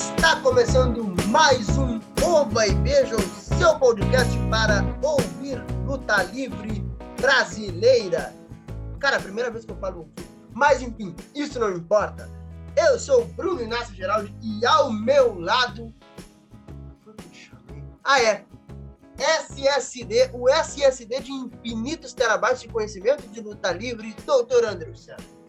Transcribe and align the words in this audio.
Está 0.00 0.40
começando 0.40 1.04
mais 1.28 1.76
um 1.76 2.00
Ova 2.24 2.66
e 2.66 2.74
Beija, 2.76 3.16
o 3.16 3.20
seu 3.20 3.78
podcast 3.78 4.32
para 4.48 4.82
ouvir 5.02 5.62
luta 5.84 6.22
livre 6.22 6.82
brasileira. 7.20 8.34
Cara, 8.98 9.20
primeira 9.20 9.50
vez 9.50 9.66
que 9.66 9.72
eu 9.72 9.76
falo 9.76 10.10
mas 10.54 10.80
enfim, 10.80 11.14
isso 11.34 11.60
não 11.60 11.70
importa. 11.76 12.30
Eu 12.74 12.98
sou 12.98 13.24
o 13.24 13.26
Bruno 13.26 13.62
Inácio 13.62 13.94
Geraldi 13.94 14.34
e 14.42 14.64
ao 14.64 14.90
meu 14.90 15.38
lado. 15.38 15.94
Ah, 18.02 18.22
é. 18.22 18.46
SSD, 19.18 20.30
o 20.32 20.48
SSD 20.48 21.20
de 21.20 21.30
infinitos 21.30 22.14
terabytes 22.14 22.62
de 22.62 22.68
conhecimento 22.68 23.28
de 23.28 23.42
luta 23.42 23.70
livre, 23.70 24.16
Dr. 24.24 24.64
Anderson. 24.66 25.39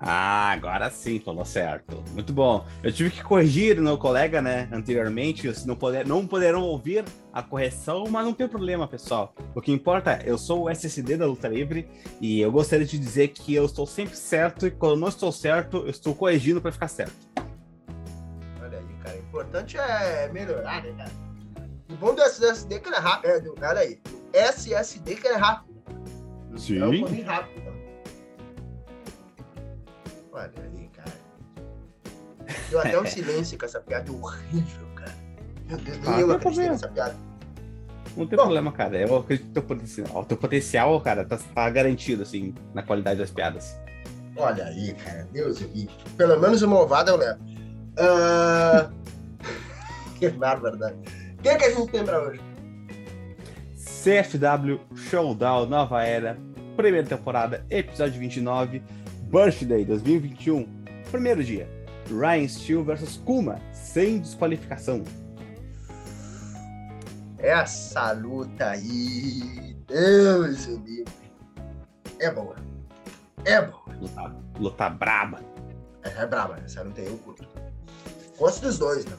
Ah, 0.00 0.50
agora 0.52 0.88
sim, 0.90 1.18
falou 1.18 1.44
certo. 1.44 2.02
Muito 2.12 2.32
bom. 2.32 2.64
Eu 2.82 2.92
tive 2.92 3.10
que 3.10 3.22
corrigir 3.22 3.80
meu 3.80 3.98
colega, 3.98 4.40
né, 4.40 4.68
anteriormente, 4.72 5.50
não, 5.66 5.74
poder, 5.74 6.06
não 6.06 6.26
poderão 6.26 6.62
ouvir 6.62 7.04
a 7.32 7.42
correção, 7.42 8.04
mas 8.08 8.24
não 8.24 8.32
tem 8.32 8.46
problema, 8.46 8.86
pessoal. 8.86 9.34
O 9.54 9.60
que 9.60 9.72
importa, 9.72 10.20
eu 10.24 10.38
sou 10.38 10.64
o 10.64 10.70
SSD 10.70 11.16
da 11.16 11.26
Luta 11.26 11.48
Livre 11.48 11.88
e 12.20 12.40
eu 12.40 12.52
gostaria 12.52 12.86
de 12.86 12.96
dizer 12.96 13.28
que 13.28 13.52
eu 13.54 13.64
estou 13.64 13.86
sempre 13.86 14.16
certo 14.16 14.66
e 14.66 14.70
quando 14.70 15.00
não 15.00 15.08
estou 15.08 15.32
certo, 15.32 15.78
eu 15.78 15.90
estou 15.90 16.14
corrigindo 16.14 16.60
para 16.60 16.70
ficar 16.70 16.88
certo. 16.88 17.16
Olha 18.62 18.78
aí, 18.78 18.96
cara, 19.02 19.16
o 19.16 19.20
importante 19.20 19.76
é 19.76 20.30
melhorar, 20.32 20.82
né, 20.84 20.92
cara? 20.96 21.28
O 21.90 21.96
bom 21.96 22.14
do 22.14 22.22
SSD 22.22 22.76
é 22.76 22.78
que 22.78 22.88
ele 22.88 22.96
é 22.96 23.00
rápido. 23.00 23.54
É, 23.60 23.68
olha 23.68 23.80
aí, 23.80 24.00
SSD 24.32 25.16
que 25.16 25.26
ele 25.26 25.34
é 25.34 25.38
rápido. 25.38 25.76
Sim. 26.56 26.78
É 26.78 26.86
um 26.86 27.24
rápido. 27.24 27.67
Aí, 30.40 30.88
cara. 30.94 31.12
Deu 32.70 32.78
até 32.80 33.00
um 33.00 33.04
silêncio 33.06 33.58
com 33.58 33.64
essa 33.64 33.80
piada 33.80 34.10
horrível, 34.12 34.86
cara. 34.94 35.14
Meu 35.68 35.78
Deus, 35.78 35.98
nem 35.98 36.14
Ah, 36.14 36.20
eu 36.20 36.38
ver. 36.38 36.70
nessa 36.70 36.88
piada. 36.88 37.16
Não 38.16 38.26
tem 38.26 38.36
Bom. 38.36 38.44
problema, 38.44 38.72
cara. 38.72 38.96
Eu 38.98 39.16
acredito 39.16 39.46
no 39.48 39.52
teu 39.52 39.62
potencial. 39.62 40.20
O 40.22 40.24
teu 40.24 40.36
potencial, 40.36 41.00
cara, 41.00 41.24
tá, 41.24 41.36
tá 41.54 41.70
garantido, 41.70 42.22
assim, 42.22 42.54
na 42.74 42.82
qualidade 42.82 43.20
das 43.20 43.30
piadas. 43.30 43.76
Olha 44.36 44.64
aí, 44.66 44.94
cara. 44.94 45.28
Deus. 45.32 45.60
Pelo 46.16 46.40
menos 46.40 46.62
uma 46.62 46.80
ovada 46.80 47.10
eu 47.10 47.16
levo. 47.16 47.38
Ah, 47.98 48.90
que 50.18 50.28
bárbaro, 50.30 50.76
O 50.76 51.42
que, 51.42 51.48
é 51.48 51.56
que 51.56 51.64
a 51.64 51.70
gente 51.74 51.90
tem 51.90 52.04
pra 52.04 52.20
hoje? 52.22 52.40
CFW 54.02 54.80
Showdown 54.94 55.66
Nova 55.66 56.02
Era, 56.04 56.38
primeira 56.76 57.06
temporada, 57.06 57.64
episódio 57.68 58.18
29, 58.20 58.82
Birthday 59.30 59.84
2021, 59.84 60.66
primeiro 61.10 61.44
dia. 61.44 61.68
Ryan 62.08 62.48
Steele 62.48 62.82
versus 62.82 63.18
Kuma, 63.18 63.60
sem 63.74 64.20
desqualificação. 64.20 65.04
Essa 67.36 68.12
luta 68.12 68.70
aí. 68.70 69.76
Deus 69.86 70.66
o 70.68 70.78
livre. 70.78 71.12
É 72.18 72.30
boa. 72.30 72.56
É 73.44 73.60
boa. 73.60 73.82
Luta, 74.00 74.36
luta 74.58 74.88
braba. 74.88 75.40
É, 76.04 76.22
é 76.22 76.26
braba, 76.26 76.58
essa 76.64 76.82
luta 76.82 77.02
aí 77.02 77.06
eu 77.06 77.18
curto. 77.18 77.46
Gosto 78.38 78.62
dos 78.62 78.78
dois, 78.78 79.04
né? 79.04 79.16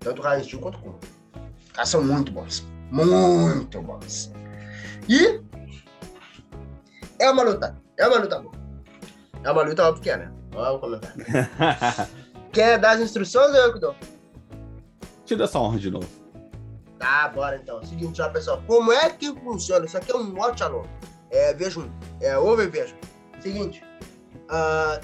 Tanto 0.00 0.20
o 0.20 0.24
Ryan 0.24 0.42
Steele 0.42 0.62
quanto 0.62 0.76
o 0.76 0.82
Kuma. 0.82 0.98
Caras 1.72 1.88
são 1.88 2.04
muito 2.04 2.30
bons. 2.30 2.66
Muito 2.90 3.80
bons. 3.80 4.30
E 5.08 5.40
é 7.18 7.30
uma 7.30 7.42
luta. 7.42 7.74
É 7.96 8.06
uma 8.06 8.18
luta 8.18 8.38
boa. 8.38 8.63
É 9.44 9.50
uma 9.50 9.62
luta 9.62 9.86
óbvio 9.86 10.02
que 10.02 10.10
é, 10.10 10.16
né? 10.16 10.32
Olha 10.54 10.72
o 10.72 10.78
comentário. 10.78 11.22
Quer 12.50 12.78
dar 12.78 12.92
as 12.92 13.00
instruções 13.00 13.50
ou 13.50 13.56
eu 13.56 13.72
que 13.74 13.78
dou? 13.78 13.94
Te 15.26 15.40
essa 15.40 15.58
honra 15.58 15.78
de 15.78 15.90
novo. 15.90 16.08
Tá, 16.98 17.28
bora 17.28 17.56
então. 17.56 17.84
Seguinte, 17.84 18.22
ó, 18.22 18.28
pessoal. 18.30 18.62
Como 18.66 18.90
é 18.90 19.10
que 19.10 19.34
funciona? 19.40 19.84
Isso 19.84 19.98
aqui 19.98 20.10
é 20.10 20.16
um 20.16 20.34
watch 20.34 20.62
along. 20.62 20.86
É, 21.30 21.52
vejam. 21.52 21.92
É, 22.20 22.38
ouve 22.38 22.64
e 22.64 22.66
veja. 22.68 22.96
Seguinte. 23.40 23.84
ah, 24.48 24.98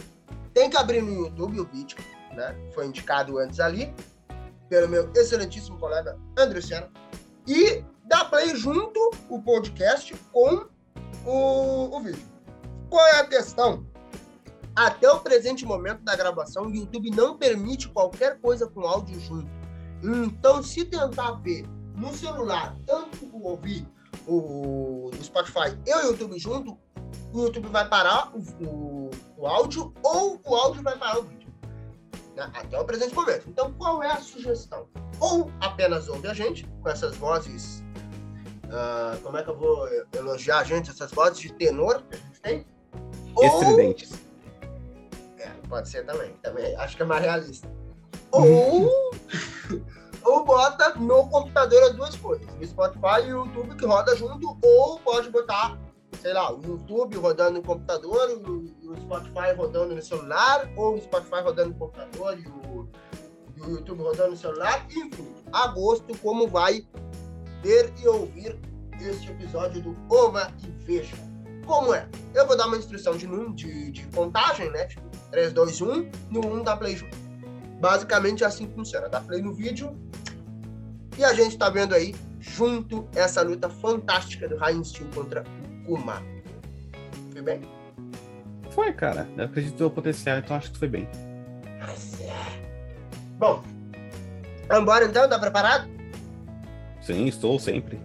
tem 0.55 0.71
que 0.71 0.77
abrir 0.77 1.03
no 1.03 1.13
YouTube 1.13 1.61
o 1.61 1.67
vídeo, 1.67 1.99
né? 2.35 2.57
Foi 2.75 2.87
indicado 2.87 3.39
antes 3.39 3.61
ali. 3.61 3.93
Pelo 4.69 4.89
meu 4.89 5.11
excelentíssimo 5.15 5.79
colega 5.79 6.17
André 6.39 6.61
Senna. 6.63 6.89
E 7.47 7.85
dá 8.05 8.25
play 8.25 8.57
junto 8.57 8.99
o 9.29 9.43
podcast 9.43 10.15
com 10.33 10.67
o, 11.27 11.97
o 11.97 12.01
vídeo. 12.01 12.23
Qual 12.89 13.07
é 13.07 13.21
a 13.21 13.27
questão? 13.27 13.90
Até 14.75 15.11
o 15.11 15.21
presente 15.21 15.65
momento 15.65 16.03
da 16.03 16.15
gravação, 16.15 16.67
o 16.67 16.75
YouTube 16.75 17.11
não 17.11 17.37
permite 17.37 17.89
qualquer 17.89 18.39
coisa 18.41 18.67
com 18.67 18.87
áudio 18.87 19.21
junto. 19.21 19.51
Então, 20.03 20.63
se 20.63 20.85
tentar 20.85 21.33
ver 21.33 21.67
no 21.95 22.15
celular, 22.15 22.77
tanto 22.87 23.27
o 23.33 23.49
ouvir 23.49 23.87
o, 24.27 25.11
Spotify 25.23 25.77
e 25.87 25.95
o 25.95 26.01
YouTube 26.07 26.39
junto, 26.39 26.79
o 27.33 27.43
YouTube 27.43 27.69
vai 27.69 27.89
parar 27.89 28.33
o, 28.35 28.41
o, 28.65 29.11
o 29.37 29.47
áudio 29.47 29.93
ou 30.03 30.41
o 30.45 30.55
áudio 30.55 30.83
vai 30.83 30.97
parar 30.97 31.19
o 31.19 31.23
vídeo. 31.23 31.49
né? 32.37 32.51
Até 32.55 32.79
o 32.79 32.85
presente 32.85 33.15
momento. 33.15 33.49
Então, 33.49 33.73
qual 33.75 34.03
é 34.03 34.11
a 34.11 34.21
sugestão? 34.21 34.89
Ou 35.19 35.51
apenas 35.61 36.09
ouve 36.09 36.29
a 36.29 36.35
gente 36.35 36.67
com 36.83 36.89
essas 36.89 37.17
vozes. 37.17 37.83
ah, 38.71 39.19
como 39.23 39.37
é 39.37 39.43
que 39.43 39.51
eu 39.51 39.59
vou 39.59 39.89
elogiar 40.17 40.61
a 40.61 40.65
gente? 40.65 40.91
Essas 40.91 41.11
vozes 41.11 41.41
de 41.41 41.53
tenor 41.53 42.03
que 42.03 42.15
a 42.15 42.19
gente 42.19 42.41
tem? 42.41 42.67
Ou 43.35 43.45
Estridentes. 43.45 44.30
Pode 45.71 45.89
ser 45.89 46.05
também. 46.05 46.33
Também 46.43 46.77
acho 46.77 46.97
que 46.97 47.03
é 47.03 47.07
mais 47.07 47.23
realista. 47.23 47.71
Ou, 48.33 48.89
ou 50.23 50.45
bota 50.45 50.95
no 50.95 51.29
computador 51.29 51.83
as 51.83 51.97
duas 51.97 52.15
coisas. 52.17 52.47
O 52.61 52.65
Spotify 52.65 53.27
e 53.27 53.35
o 53.35 53.45
YouTube 53.45 53.75
que 53.75 53.85
roda 53.85 54.15
junto, 54.15 54.57
ou 54.63 55.01
pode 55.01 55.31
botar, 55.31 55.77
sei 56.21 56.33
lá, 56.33 56.53
o 56.53 56.63
YouTube 56.63 57.17
rodando 57.17 57.59
no 57.59 57.63
computador, 57.63 58.31
o, 58.31 58.89
o 58.89 58.97
Spotify 59.01 59.53
rodando 59.57 59.97
no 59.97 60.03
celular, 60.03 60.71
ou 60.77 60.95
o 60.95 61.01
Spotify 61.01 61.41
rodando 61.43 61.71
no 61.71 61.75
computador 61.75 62.39
e 62.39 62.47
o, 62.47 62.89
e 63.57 63.63
o 63.63 63.71
YouTube 63.71 64.03
rodando 64.03 64.31
no 64.31 64.37
celular. 64.37 64.87
Enfim, 64.91 65.35
a 65.53 65.67
gosto 65.69 66.17
como 66.19 66.47
vai 66.47 66.87
ver 67.63 67.93
e 68.01 68.07
ouvir 68.07 68.57
este 69.01 69.31
episódio 69.33 69.83
do 69.83 69.97
Ova 70.09 70.53
e 70.63 70.71
Veja. 70.85 71.17
Como 71.67 71.93
é? 71.93 72.09
Eu 72.33 72.47
vou 72.47 72.57
dar 72.57 72.69
uma 72.69 72.77
instrução 72.77 73.17
de, 73.17 73.27
de, 73.55 73.91
de 73.91 74.07
contagem, 74.09 74.71
né? 74.71 74.87
Tipo, 74.87 75.10
3, 75.31 75.53
2, 75.53 75.81
1, 75.81 76.11
no 76.31 76.47
1 76.47 76.63
dá 76.63 76.77
play 76.77 76.97
junto. 76.97 77.17
Basicamente 77.81 78.45
é 78.45 78.47
assim 78.47 78.67
que 78.67 78.75
funciona. 78.75 79.09
Dá 79.09 79.21
play 79.21 79.41
no 79.41 79.55
vídeo 79.55 79.97
e 81.17 81.25
a 81.25 81.33
gente 81.35 81.57
tá 81.57 81.69
vendo 81.69 81.95
aí 81.95 82.15
junto 82.39 83.09
essa 83.15 83.43
luta 83.43 83.69
fantástica 83.69 84.49
do 84.49 84.57
Ryan 84.57 84.83
Steele 84.85 85.11
contra 85.15 85.43
o 85.43 85.87
Kuma. 85.87 86.23
Foi 87.33 87.43
bem? 87.43 87.61
Foi, 88.71 88.93
cara. 88.93 89.29
Eu 89.37 89.45
acredito 89.45 89.73
no 89.73 89.79
teu 89.79 89.91
potencial, 89.91 90.39
então 90.39 90.57
acho 90.57 90.73
que 90.73 90.79
foi 90.79 90.89
bem. 90.89 91.09
Mas 91.79 92.21
é. 92.21 92.35
Bom, 93.39 93.63
vambora 94.69 95.05
então? 95.05 95.29
Tá 95.29 95.39
preparado? 95.39 95.89
Sim, 97.01 97.27
estou 97.27 97.59
sempre. 97.59 98.01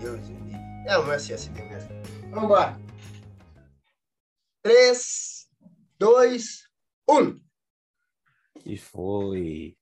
Deus 0.00 0.20
me 0.28 0.52
livre. 0.52 0.60
É 0.86 0.98
um 0.98 1.12
SSD 1.12 1.62
mesmo. 1.62 1.90
Vambora. 2.30 2.76
3, 4.64 5.41
2, 6.02 6.68
1. 7.08 7.40
E 8.66 8.76
foi. 8.76 9.78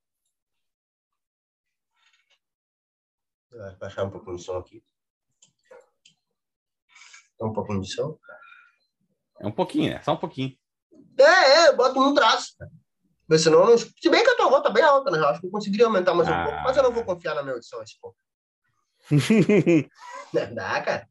Vai 3.50 3.76
baixar 3.76 4.04
um 4.04 4.10
pouquinho 4.10 4.36
de 4.36 4.42
som 4.42 4.58
aqui. 4.58 4.84
Dá 7.38 7.46
um 7.46 7.54
pouquinho 7.54 7.80
de 7.80 7.90
som. 7.90 8.18
É 9.40 9.46
um 9.46 9.52
pouquinho, 9.52 9.94
né? 9.94 10.02
Só 10.02 10.12
um 10.12 10.18
pouquinho. 10.18 10.54
É, 11.18 11.22
é, 11.68 11.72
bota 11.74 11.98
um 11.98 12.12
traço. 12.12 12.54
Mas 13.26 13.40
senão, 13.40 13.64
não... 13.64 13.78
se 13.78 14.10
bem 14.10 14.22
que 14.22 14.30
a 14.30 14.36
tua 14.36 14.50
voz 14.50 14.62
tá 14.62 14.68
bem 14.68 14.82
alta, 14.82 15.10
né? 15.10 15.16
Eu 15.18 15.26
Acho 15.26 15.40
que 15.40 15.46
eu 15.46 15.50
conseguiria 15.50 15.86
aumentar 15.86 16.12
mais 16.12 16.28
um 16.28 16.32
Ah. 16.32 16.44
pouco, 16.44 16.62
mas 16.64 16.76
eu 16.76 16.82
não 16.82 16.92
vou 16.92 17.02
confiar 17.02 17.34
na 17.34 17.42
minha 17.42 17.54
audição 17.54 17.82
esse 17.82 17.98
pouco. 17.98 18.18
Dá, 20.54 20.82
cara. 20.82 21.08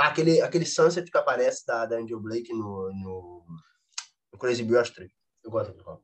Ah, 0.00 0.06
aquele, 0.06 0.40
aquele 0.40 0.64
sunset 0.64 1.10
que 1.10 1.18
aparece 1.18 1.66
da, 1.66 1.84
da 1.84 1.96
Angel 1.96 2.20
Blake 2.20 2.52
no, 2.52 2.92
no, 2.92 3.44
no 4.32 4.38
Crazy 4.38 4.62
Bill 4.62 4.80
3. 4.80 5.10
Eu 5.42 5.50
gosto 5.50 5.72
daquele 5.72 5.84
filme. 5.84 6.00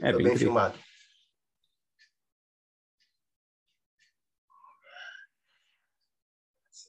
é 0.00 0.12
bem, 0.12 0.24
bem 0.24 0.36
filmado. 0.36 0.76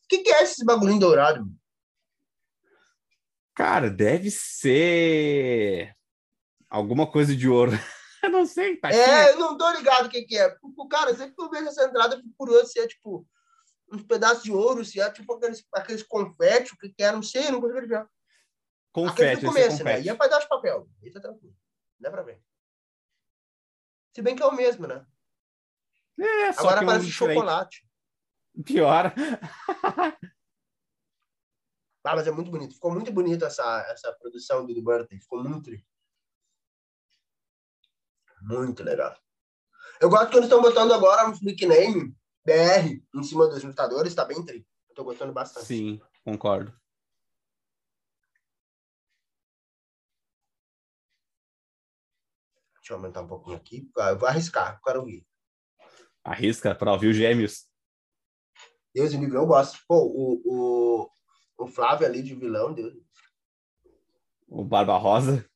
O 0.06 0.08
que, 0.10 0.24
que 0.24 0.32
é 0.32 0.42
esse 0.42 0.66
bagulhinho 0.66 1.00
dourado? 1.00 1.42
mano? 1.42 1.56
Cara, 3.54 3.90
deve 3.90 4.32
ser 4.32 5.96
alguma 6.68 7.10
coisa 7.10 7.36
de 7.36 7.48
ouro. 7.48 7.72
Eu 8.24 8.32
não 8.32 8.46
sei, 8.48 8.78
tá 8.78 8.90
É, 8.90 9.34
eu 9.34 9.38
não 9.38 9.56
tô 9.56 9.72
ligado 9.74 10.08
o 10.08 10.10
que, 10.10 10.24
que 10.24 10.36
é. 10.36 10.58
O 10.64 10.88
cara, 10.88 11.16
sempre 11.16 11.36
que 11.36 11.42
eu 11.44 11.50
vejo 11.52 11.68
essa 11.68 11.86
entrada, 11.86 12.16
eu 12.16 12.22
fico 12.22 12.34
curioso 12.36 12.72
se 12.72 12.80
é 12.80 12.88
tipo 12.88 13.24
uns 13.92 14.04
pedaços 14.04 14.44
de 14.44 14.52
ouro, 14.52 14.84
se 14.84 15.00
é 15.00 15.10
tipo 15.12 15.34
aqueles, 15.34 15.66
aqueles 15.74 16.04
confetes, 16.04 16.72
o 16.72 16.78
que, 16.78 16.90
que 16.90 17.04
é, 17.04 17.12
não 17.12 17.24
sei, 17.24 17.52
não 17.52 17.60
consigo 17.62 17.80
adivinhar. 17.80 18.10
Confete, 18.92 19.46
é 19.46 19.48
começo, 19.48 19.84
né? 19.84 20.02
E 20.02 20.10
é 20.10 20.16
pedaço 20.16 20.44
de 20.44 20.50
papel. 20.50 20.90
Aí 21.04 21.12
tá 21.12 21.20
tranquilo. 21.20 21.56
Dá 22.00 22.10
pra 22.10 22.24
ver. 22.24 22.42
Se 24.14 24.22
bem 24.22 24.36
que 24.36 24.42
é 24.42 24.46
o 24.46 24.56
mesmo, 24.56 24.88
né? 24.88 25.06
É, 26.18 26.54
só 26.54 26.62
Agora 26.62 26.78
que 26.78 26.84
um 26.84 26.88
parece 26.88 27.06
diferente. 27.06 27.36
chocolate. 27.36 27.88
Pior. 28.64 29.14
Ah, 32.08 32.16
mas 32.16 32.28
é 32.28 32.32
muito 32.32 32.52
bonito. 32.52 32.76
Ficou 32.76 32.94
muito 32.94 33.12
bonito 33.12 33.44
essa, 33.44 33.82
essa 33.90 34.14
produção 34.14 34.64
do 34.64 34.76
The 34.76 34.80
Birthday. 34.80 35.20
Ficou 35.20 35.44
muito. 35.44 35.72
Muito 38.42 38.84
legal. 38.84 39.18
Eu 40.00 40.08
gosto 40.08 40.30
que 40.30 40.36
eles 40.36 40.46
estão 40.46 40.62
botando 40.62 40.94
agora 40.94 41.28
um 41.28 41.34
nickname 41.42 42.16
BR 42.46 43.04
em 43.14 43.24
cima 43.24 43.48
dos 43.48 43.64
lutadores. 43.64 44.14
Tá 44.14 44.24
bem 44.24 44.44
tri. 44.46 44.68
Tô 44.94 45.04
gostando 45.04 45.34
bastante. 45.34 45.66
Sim, 45.66 46.02
concordo. 46.24 46.72
Deixa 52.76 52.94
eu 52.94 52.98
aumentar 52.98 53.22
um 53.22 53.28
pouquinho 53.28 53.58
aqui. 53.58 53.90
Ah, 53.98 54.12
Eu 54.12 54.20
vou 54.20 54.30
arriscar. 54.30 54.80
Quero 54.84 55.00
ouvir. 55.00 55.28
Arrisca 56.24 56.76
para 56.76 56.94
ouvir 56.94 57.08
os 57.08 57.16
gêmeos. 57.16 57.68
Deus 58.94 59.12
e 59.12 59.18
livre, 59.18 59.36
eu 59.36 59.46
gosto. 59.46 59.84
Pô, 59.88 60.06
o, 60.06 60.42
o, 60.46 61.12
o 61.58 61.68
Flávio 61.68 62.06
ali 62.06 62.22
de 62.22 62.36
vilão, 62.36 62.74
Deus. 62.74 62.94
O 64.48 64.64
Barba 64.64 64.98
Rosa. 64.98 65.50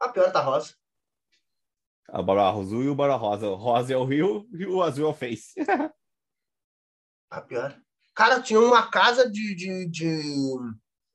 A 0.00 0.08
pior 0.08 0.30
tá 0.30 0.40
rosa. 0.40 0.74
O 2.08 2.22
Barba 2.22 2.50
Azul 2.50 2.84
e 2.84 2.88
o 2.88 2.94
Barba 2.94 3.16
Rosa. 3.16 3.48
O 3.48 3.54
rosa 3.54 3.92
é 3.92 3.96
o 3.96 4.04
Rio 4.04 4.48
e 4.52 4.66
o 4.66 4.82
azul 4.82 5.06
é 5.06 5.10
o 5.10 5.14
Face. 5.14 5.54
A 7.30 7.40
pior. 7.42 7.80
Cara, 8.14 8.40
tinha 8.40 8.60
uma 8.60 8.90
casa 8.90 9.30
de, 9.30 9.54
de, 9.54 9.90
de, 9.90 10.58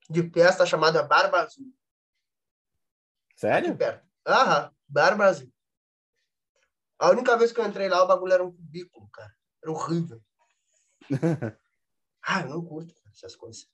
de 0.10 0.30
festa 0.32 0.66
chamada 0.66 1.02
Barba 1.02 1.42
Azul. 1.42 1.66
Sério? 3.36 3.76
perto. 3.76 4.06
Aham, 4.28 4.72
Barba 4.88 5.26
Azul. 5.26 5.52
A 7.00 7.10
única 7.10 7.36
vez 7.36 7.52
que 7.52 7.60
eu 7.60 7.66
entrei 7.66 7.90
lá, 7.90 8.04
o 8.04 8.08
bagulho 8.08 8.34
era 8.34 8.44
um 8.44 8.52
cubículo, 8.52 9.10
cara. 9.10 9.34
Era 9.64 9.72
horrível. 9.72 10.22
Ah, 12.24 12.42
eu 12.42 12.50
não 12.50 12.64
curto 12.64 12.94
essas 13.12 13.36
coisas. 13.36 13.68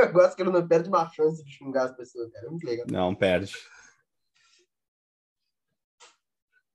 Eu 0.08 0.12
gosto 0.12 0.34
que 0.34 0.42
ele 0.42 0.50
não 0.50 0.66
perde 0.66 0.88
uma 0.88 1.08
chance 1.10 1.44
de 1.44 1.50
xingar 1.50 1.84
as 1.84 1.96
pessoas, 1.96 2.32
cara. 2.32 2.46
É 2.46 2.50
muito 2.50 2.64
legal. 2.64 2.86
Não, 2.90 3.14
perde. 3.14 3.54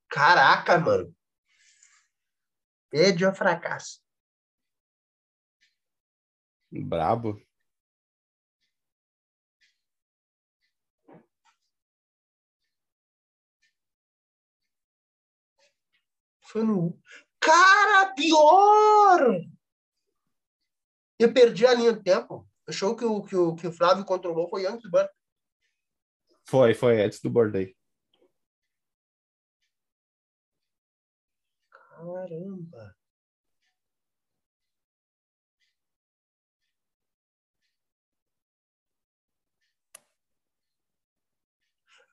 Caraca, 0.08 0.78
mano. 0.78 1.14
Perde 2.88 3.26
o 3.26 3.34
fracasso. 3.34 4.00
Brabo. 6.70 7.40
Foi 16.42 16.62
no. 16.62 16.98
Cara, 17.40 18.14
pior! 18.14 19.42
Eu 21.18 21.32
perdi 21.32 21.66
a 21.66 21.74
linha 21.74 21.92
do 21.92 22.02
tempo. 22.02 22.48
O 22.68 22.72
show 22.72 22.96
que 22.96 23.04
o, 23.04 23.22
que 23.22 23.36
o, 23.36 23.54
que 23.54 23.66
o 23.66 23.72
Flávio 23.72 24.04
controlou 24.04 24.48
foi 24.48 24.66
antes 24.66 24.82
do 24.82 24.90
Ban. 24.90 25.06
Foi, 26.44 26.74
foi 26.74 27.02
antes 27.02 27.20
do 27.20 27.30
bordei. 27.30 27.76
Caramba. 31.70 32.96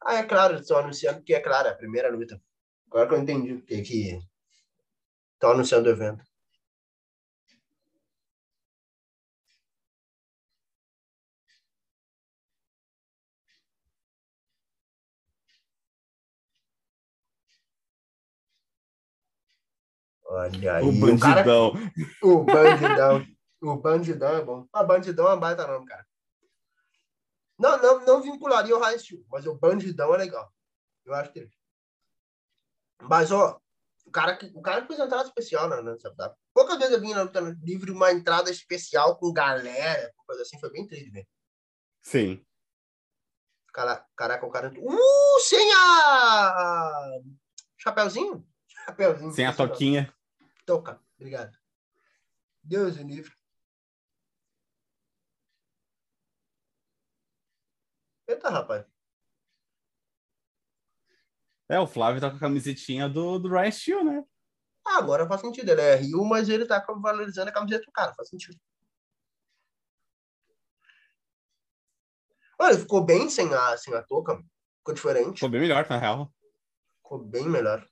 Ah, 0.05 0.15
é 0.15 0.23
claro, 0.23 0.55
estão 0.59 0.77
anunciando 0.77 1.23
que 1.23 1.33
é 1.33 1.39
claro, 1.39 1.67
é 1.67 1.71
a 1.71 1.75
primeira 1.75 2.09
luta. 2.09 2.39
Agora 2.87 3.07
que 3.07 3.15
eu 3.15 3.19
entendi 3.19 3.53
o 3.53 3.65
que 3.65 3.81
que 3.81 4.19
estão 5.35 5.51
anunciando 5.51 5.89
o 5.89 5.91
evento. 5.91 6.23
Olha 20.33 20.77
aí, 20.77 20.83
O 20.83 20.89
o 20.89 21.19
cara 21.19 21.43
bandidão. 21.43 21.73
O 22.23 22.43
Bandidão. 22.43 23.27
o 23.61 23.75
Bandidão 23.77 24.35
é 24.35 24.41
bom. 24.41 24.67
Ah, 24.73 24.83
Bandidão 24.83 25.27
é 25.27 25.35
um 25.35 25.39
baita 25.39 25.67
nome, 25.67 25.85
cara. 25.85 26.05
Não, 27.59 27.77
não, 27.79 28.05
não 28.05 28.21
vincularia 28.21 28.75
o 28.75 28.79
High 28.79 28.97
Steel, 28.97 29.23
mas 29.29 29.45
o 29.45 29.53
Bandidão 29.53 30.13
é 30.15 30.17
legal. 30.17 30.51
Eu 31.05 31.13
acho 31.13 31.31
que. 31.31 31.47
Mas, 33.03 33.31
ó, 33.31 33.61
o 34.05 34.11
cara 34.11 34.35
que, 34.35 34.51
o 34.55 34.61
cara 34.61 34.85
fez 34.87 34.97
uma 34.97 35.05
entrada 35.05 35.27
especial 35.27 35.69
na, 35.69 35.83
na 35.83 35.95
CW. 35.97 36.35
Poucas 36.51 36.79
vezes 36.79 36.93
eu 36.93 37.01
vi 37.01 37.13
na 37.13 37.23
luta 37.23 37.39
livre 37.61 37.91
uma 37.91 38.11
entrada 38.11 38.49
especial 38.49 39.17
com 39.17 39.31
galera, 39.31 40.11
coisa 40.25 40.41
assim, 40.41 40.59
foi 40.59 40.71
bem 40.71 40.87
triste, 40.87 41.11
velho. 41.11 41.27
Sim. 42.01 42.43
Cara, 43.71 44.03
caraca, 44.15 44.45
o 44.47 44.51
cara. 44.51 44.73
Uh, 44.75 45.39
sem 45.41 45.73
a. 45.73 47.19
Chapeuzinho? 47.77 48.47
Chapeuzinho. 48.67 49.31
Sem 49.31 49.45
a 49.45 49.53
toquinha. 49.53 50.13
Toca, 50.65 50.99
obrigado. 51.15 51.57
Deus 52.63 52.97
o 52.97 53.03
livre. 53.03 53.33
Eita, 58.27 58.49
rapaz. 58.49 58.85
É, 61.69 61.79
o 61.79 61.87
Flávio 61.87 62.21
tá 62.21 62.29
com 62.29 62.37
a 62.37 62.39
camisetinha 62.39 63.09
do, 63.09 63.39
do 63.39 63.49
Ryan 63.49 63.71
Steel, 63.71 64.03
né? 64.03 64.23
Ah, 64.85 64.97
agora 64.97 65.27
faz 65.27 65.41
sentido. 65.41 65.69
Ele 65.69 65.81
é 65.81 65.95
Rio, 65.95 66.23
mas 66.23 66.49
ele 66.49 66.65
tá 66.65 66.85
valorizando 67.01 67.49
a 67.49 67.53
camiseta 67.53 67.85
do 67.85 67.91
cara. 67.91 68.13
Faz 68.13 68.29
sentido. 68.29 68.57
Olha, 72.59 72.73
ele 72.73 72.81
ficou 72.81 73.03
bem 73.03 73.29
sem 73.29 73.53
a, 73.53 73.77
sem 73.77 73.93
a 73.93 74.03
touca. 74.03 74.41
Ficou 74.79 74.93
diferente. 74.93 75.35
Ficou 75.35 75.49
bem 75.49 75.61
melhor, 75.61 75.87
na 75.89 75.97
real. 75.97 76.31
Ficou 77.01 77.19
bem 77.19 77.49
melhor. 77.49 77.87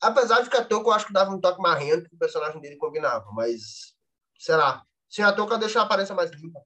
Apesar 0.00 0.42
de 0.42 0.48
que 0.48 0.56
a 0.56 0.64
touca 0.64 0.88
eu 0.88 0.92
acho 0.92 1.06
que 1.06 1.12
dava 1.12 1.30
um 1.30 1.40
toque 1.40 1.60
marrento 1.60 2.08
que 2.08 2.14
o 2.14 2.18
personagem 2.18 2.60
dele 2.60 2.76
combinava. 2.76 3.30
Mas, 3.32 3.94
sei 4.38 4.56
lá. 4.56 4.84
Sem 5.08 5.24
a 5.24 5.32
touca 5.32 5.58
deixa 5.58 5.80
a 5.80 5.84
aparência 5.84 6.14
mais 6.14 6.30
limpa. 6.30 6.60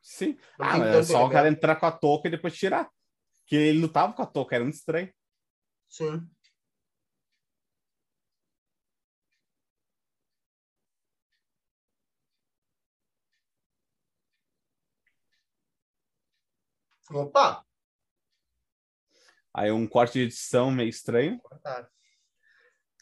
Sim. 0.00 0.38
Não 0.58 0.66
Ah, 0.66 0.78
mas 0.78 0.94
é 0.94 1.02
só 1.02 1.26
o 1.26 1.30
cara 1.30 1.48
entrar 1.48 1.76
com 1.76 1.86
a 1.86 1.92
touca 1.92 2.28
e 2.28 2.30
depois 2.30 2.56
tirar. 2.56 2.88
Que 3.46 3.56
ele 3.56 3.80
lutava 3.80 4.12
com 4.12 4.22
a 4.22 4.26
touca, 4.26 4.54
era 4.54 4.64
muito 4.64 4.76
estranho. 4.76 5.12
Sim. 5.88 6.28
Opa! 17.10 17.64
Aí 19.54 19.72
um 19.72 19.86
corte 19.88 20.14
de 20.14 20.24
edição 20.24 20.70
meio 20.70 20.88
estranho. 20.88 21.40
Cortaram. 21.40 21.88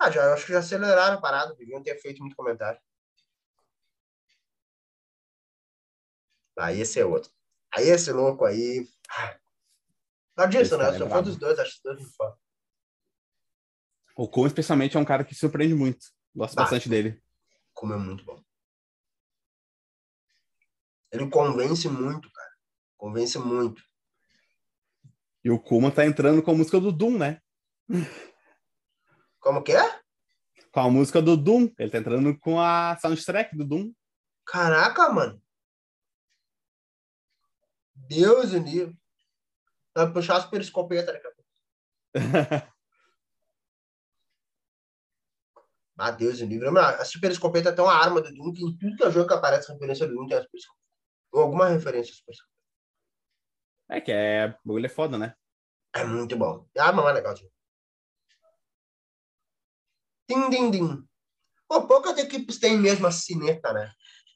Ah, 0.00 0.10
já, 0.10 0.32
acho 0.34 0.46
que 0.46 0.52
já 0.52 0.58
aceleraram 0.58 1.16
a 1.16 1.20
parada, 1.20 1.54
deviam 1.54 1.82
ter 1.82 1.98
feito 2.00 2.20
muito 2.20 2.36
comentário. 2.36 2.80
Aí 6.58 6.80
esse 6.80 7.00
é 7.00 7.04
outro. 7.04 7.30
Aí 7.74 7.88
esse 7.88 8.12
louco 8.12 8.44
aí. 8.44 8.88
Ah. 9.10 9.38
Não 10.36 10.48
Esse 10.48 10.76
né? 10.76 10.84
Eu 10.84 10.88
é 10.88 10.98
sou 10.98 11.06
fã 11.06 11.08
brabo. 11.08 11.22
dos 11.22 11.36
dois, 11.36 11.58
acho 11.58 11.76
os 11.76 11.82
dois 11.82 11.98
muito 11.98 12.14
foda. 12.16 12.36
O 14.16 14.28
Kun, 14.28 14.46
especialmente, 14.46 14.96
é 14.96 15.00
um 15.00 15.04
cara 15.04 15.24
que 15.24 15.34
surpreende 15.34 15.74
muito. 15.74 16.06
Gosto 16.34 16.54
bastante 16.54 16.88
dele. 16.88 17.20
Como 17.72 17.92
é 17.92 17.96
muito 17.96 18.24
bom. 18.24 18.40
Ele 21.10 21.28
convence 21.30 21.88
muito, 21.88 22.30
cara. 22.30 22.50
Convence 22.96 23.38
muito. 23.38 23.82
E 25.44 25.50
o 25.50 25.60
Kuma 25.60 25.90
tá 25.90 26.04
entrando 26.06 26.42
com 26.42 26.50
a 26.50 26.54
música 26.54 26.80
do 26.80 26.90
Doom, 26.90 27.18
né? 27.18 27.40
Como 29.44 29.62
que 29.62 29.72
é? 29.72 30.00
Com 30.72 30.80
a 30.80 30.90
música 30.90 31.20
do 31.20 31.36
Doom. 31.36 31.68
Ele 31.78 31.90
tá 31.90 31.98
entrando 31.98 32.36
com 32.38 32.58
a 32.58 32.96
soundtrack 32.98 33.54
do 33.54 33.62
Doom. 33.62 33.92
Caraca, 34.46 35.10
mano. 35.10 35.40
Deus 37.94 38.54
o 38.54 38.58
livre. 38.58 38.98
Vai 39.94 40.10
puxar 40.10 40.38
as 40.38 40.46
periscopetas 40.46 41.12
daqui 41.14 41.26
a 41.26 41.30
pouco. 41.30 42.72
Ah, 45.98 46.10
Deus 46.10 46.40
o 46.40 46.46
livre. 46.46 46.70
Mano, 46.70 47.00
As 47.00 47.12
periscopetas 47.12 47.74
tem 47.74 47.84
uma 47.84 47.94
arma 47.94 48.22
do 48.22 48.32
Doom 48.32 48.54
que 48.54 48.64
em 48.64 48.78
tudo 48.78 48.96
que 48.96 49.04
é 49.04 49.10
jogo 49.10 49.28
que 49.28 49.34
aparece 49.34 49.70
referência 49.70 50.06
do 50.06 50.14
Doom 50.14 50.26
tem 50.26 50.38
as 50.38 50.46
periscopetas. 50.46 50.84
Ou 51.32 51.42
alguma 51.42 51.68
referência 51.68 52.12
às 52.14 52.20
periscopetas. 52.22 52.54
é 53.90 54.00
que 54.00 54.10
é. 54.10 54.46
O 54.64 54.68
bagulho 54.68 54.86
é 54.86 54.88
foda, 54.88 55.18
né? 55.18 55.36
É 55.94 56.02
muito 56.02 56.34
bom. 56.34 56.66
É 56.74 56.80
a 56.80 56.86
arma 56.86 57.02
mais 57.02 57.14
legal, 57.14 57.34
tio. 57.34 57.52
Tim, 60.26 60.49
din, 60.50 60.71
din. 60.71 61.09
Pô, 61.69 61.87
poucas 61.87 62.16
equipes 62.19 62.59
têm 62.59 62.78
mesmo 62.78 63.07
a 63.07 63.11
cineta, 63.12 63.73
né? 63.73 63.93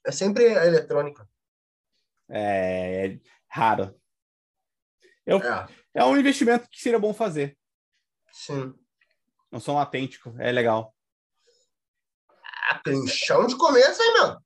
É 0.07 0.13
sempre 0.13 0.57
a 0.57 0.67
eletrônica. 0.67 1.29
É, 2.29 3.07
é 3.07 3.21
raro. 3.49 3.99
Eu, 5.25 5.39
É, 5.43 5.67
é 5.95 6.05
um 6.05 6.17
investimento 6.17 6.69
que 6.71 6.81
seria 6.81 6.99
bom 6.99 7.13
fazer. 7.13 7.59
sim. 8.33 8.75
Não 9.51 9.61
sou 9.61 9.77
um 9.77 9.79
autêntico, 9.79 10.35
é 10.39 10.53
legal. 10.53 10.95
Ah, 12.71 12.79
clinchão 12.85 13.47
de 13.47 13.57
começo, 13.57 14.03
hein, 14.03 14.13
meu? 14.13 14.37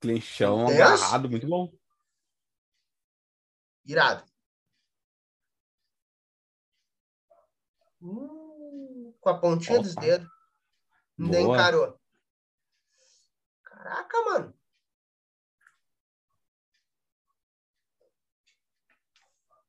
Clinchão 0.00 0.64
Intenso. 0.64 0.82
agarrado, 0.82 1.30
muito 1.30 1.46
bom. 1.46 1.72
Irado. 3.86 4.24
Uh, 8.02 9.16
com 9.18 9.28
a 9.30 9.38
pontinha 9.38 9.80
dos 9.80 9.92
Opa. 9.92 10.00
dedos. 10.02 10.37
Ainda 11.18 11.40
Boa. 11.40 11.56
encarou. 11.56 12.00
Caraca, 13.64 14.22
mano. 14.24 14.54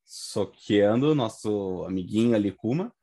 Soqueando 0.03 1.15
nosso 1.15 1.83
amiguinho 1.85 2.35
ali, 2.35 2.51
Kuma. 2.51 2.93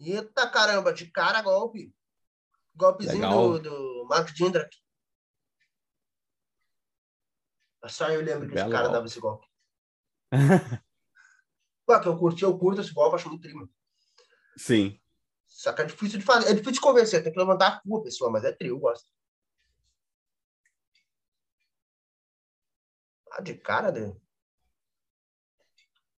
Eita 0.00 0.50
caramba, 0.50 0.92
de 0.92 1.10
cara 1.10 1.40
golpe. 1.42 1.94
Golpezinho 2.74 3.22
Legal. 3.22 3.58
do, 3.58 3.70
do 3.70 4.06
Mark 4.08 4.28
Jindrak. 4.34 4.76
Só 7.86 8.08
eu 8.10 8.22
lembro 8.22 8.48
que 8.48 8.54
esse 8.54 8.64
Belo 8.64 8.70
cara 8.72 8.84
golpe. 8.84 8.94
dava 8.94 9.06
esse 9.06 9.20
golpe. 9.20 9.46
Pô, 11.86 12.00
que 12.00 12.08
eu 12.08 12.18
curti, 12.18 12.42
eu 12.42 12.58
curto 12.58 12.80
esse 12.80 12.92
golpe, 12.94 13.16
acho 13.16 13.28
muito 13.28 13.42
trima. 13.42 13.68
Sim. 14.56 14.98
Só 15.54 15.72
que 15.72 15.82
é 15.82 15.84
difícil 15.84 16.18
de 16.18 16.24
fazer, 16.24 16.50
é 16.50 16.52
difícil 16.52 16.72
de 16.72 16.80
convencer, 16.80 17.22
tem 17.22 17.32
que 17.32 17.38
levantar 17.38 17.68
a 17.68 17.82
rua, 17.86 18.02
pessoa, 18.02 18.28
mas 18.28 18.42
é 18.42 18.50
trio, 18.50 18.74
eu 18.74 18.78
gosto. 18.80 19.08
Ah, 23.30 23.40
de 23.40 23.54
cara, 23.54 23.92
né? 23.92 24.16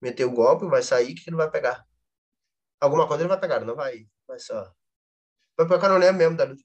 Meteu 0.01 0.29
o 0.29 0.33
golpe, 0.33 0.67
vai 0.67 0.85
sair, 0.85 1.13
o 1.13 1.15
que 1.17 1.29
ele 1.29 1.37
vai 1.37 1.51
pegar? 1.51 1.85
Alguma 2.81 3.09
coisa 3.09 3.25
ele 3.25 3.29
vai 3.29 3.41
pegar, 3.41 3.59
não 3.61 3.75
vai, 3.75 4.09
vai 4.25 4.39
só. 4.39 4.73
Vai 5.59 5.67
pegar 5.67 5.89
não 5.89 5.99
lembro 5.99 6.17
mesmo 6.17 6.37
da 6.37 6.45
luta. 6.45 6.63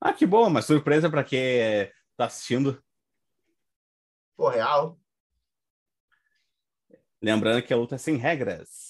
Ah, 0.00 0.12
que 0.12 0.24
bom, 0.24 0.48
mas 0.48 0.64
surpresa 0.64 1.10
pra 1.10 1.24
quem 1.24 1.92
tá 2.16 2.26
assistindo. 2.26 2.80
Pô, 4.36 4.48
real. 4.48 4.96
Lembrando 7.20 7.64
que 7.64 7.74
a 7.74 7.76
luta 7.76 7.96
é 7.96 7.98
sem 7.98 8.16
regras. 8.16 8.89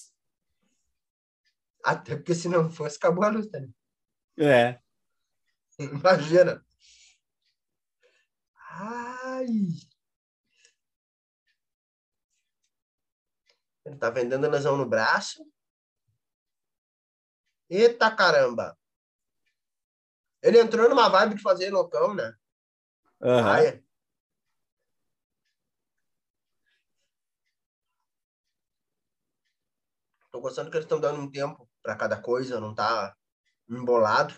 Até 1.85 2.17
porque 2.17 2.35
se 2.35 2.49
não 2.49 2.71
fosse, 2.71 2.97
acabou 2.97 3.25
a 3.25 3.29
luta, 3.29 3.61
né? 3.61 3.69
É. 4.39 4.81
Imagina. 5.79 6.65
Ai. 8.69 9.47
Ele 13.85 13.97
tá 13.97 14.11
vendendo 14.11 14.49
lesão 14.49 14.77
no 14.77 14.87
braço. 14.87 15.45
Eita 17.69 18.11
caramba. 18.15 18.77
Ele 20.43 20.59
entrou 20.59 20.89
numa 20.89 21.09
vibe 21.09 21.37
de 21.37 21.43
fazer 21.43 21.71
loucão, 21.71 22.15
né? 22.15 22.35
Ai. 23.21 23.83
Tô 30.33 30.41
gostando 30.41 30.71
que 30.71 30.77
eles 30.77 30.85
estão 30.85 31.01
dando 31.01 31.21
um 31.21 31.31
tempo 31.31 31.70
para 31.83 31.97
cada 31.97 32.21
coisa, 32.21 32.61
não 32.61 32.75
tá 32.75 33.15
embolado. 33.69 34.35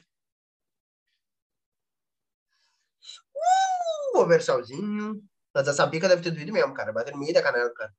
Uh, 4.15 4.19
oversalzinho. 4.19 5.23
Mas 5.55 5.69
essa 5.69 5.87
bica 5.87 6.09
deve 6.09 6.23
ter 6.23 6.31
doído 6.31 6.53
mesmo, 6.53 6.75
cara. 6.75 6.93
Bater 6.93 7.13
no 7.13 7.19
meio 7.19 7.35
da 7.35 7.43
canela, 7.43 7.73
cara. 7.75 7.95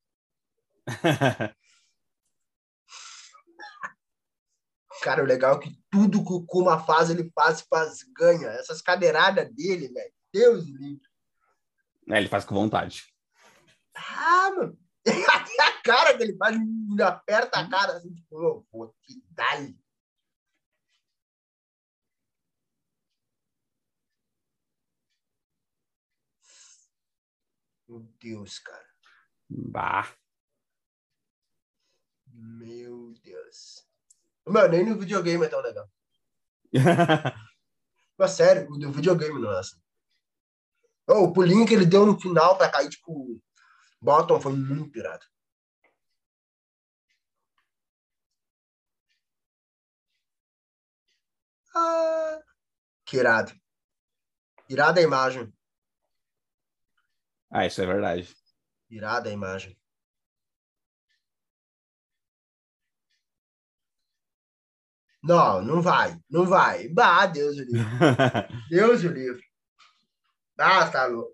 Cara, 5.02 5.22
o 5.22 5.26
legal 5.26 5.56
é 5.56 5.60
que 5.60 5.78
tudo 5.90 6.24
que 6.24 6.32
o 6.32 6.46
Kuma 6.46 6.78
faz, 6.82 7.10
ele 7.10 7.30
faz 7.34 7.60
faz, 7.60 8.02
ganha. 8.16 8.48
Essas 8.48 8.80
cadeiradas 8.80 9.52
dele, 9.54 9.88
velho. 9.88 10.14
Deus 10.32 10.64
livre. 10.64 11.06
É, 12.08 12.16
ele 12.16 12.28
faz 12.28 12.44
com 12.44 12.54
vontade. 12.54 13.04
Ah, 13.94 14.50
mano. 14.56 14.78
Até 15.06 15.62
a 15.62 15.82
cara 15.82 16.16
que 16.16 16.22
ele 16.22 16.36
faz, 16.36 16.56
aperta 17.00 17.60
a 17.60 17.68
cara 17.68 17.96
assim, 17.96 18.12
tipo, 18.14 18.36
"Ô, 18.36 18.64
vou 18.72 18.94
te 19.02 19.22
dar. 19.30 19.60
Meu 27.88 28.00
Deus, 28.20 28.58
cara. 28.58 28.84
Bah. 29.48 30.08
Meu 32.32 33.14
Deus. 33.22 33.86
Meu, 34.46 34.68
nem 34.68 34.84
no 34.84 34.98
videogame 34.98 35.44
é 35.44 35.48
tão 35.48 35.60
legal. 35.60 35.88
Mas 38.18 38.32
sério, 38.32 38.70
o 38.70 38.78
do 38.78 38.92
videogame 38.92 39.40
não 39.40 39.52
é 39.52 39.60
assim. 39.60 39.78
Oh, 41.08 41.24
o 41.24 41.32
pulinho 41.32 41.66
que 41.66 41.74
ele 41.74 41.86
deu 41.86 42.06
no 42.06 42.18
final 42.18 42.56
pra 42.56 42.70
cair, 42.70 42.88
tipo, 42.88 43.40
bottom 44.04 44.38
foi 44.40 44.52
muito 44.52 44.90
pirado. 44.90 45.24
Ah, 51.74 52.40
que 53.06 53.16
irado. 53.16 53.52
Irada 54.68 55.00
a 55.00 55.02
imagem. 55.02 55.52
ah, 57.50 57.66
isso 57.66 57.80
é 57.82 57.86
verdade. 57.86 58.34
Irada 58.90 59.28
a 59.30 59.32
imagem. 59.32 59.76
Não, 65.22 65.62
não 65.62 65.80
vai. 65.80 66.18
Não 66.30 66.44
vai. 66.44 66.88
Bah, 66.88 67.26
Deus 67.26 67.56
o 67.56 67.62
livre. 67.62 67.80
Deus 68.68 69.02
o 69.04 69.08
livre. 69.08 69.42
Ah, 70.58 70.88
tá 70.90 71.06
louco. 71.06 71.33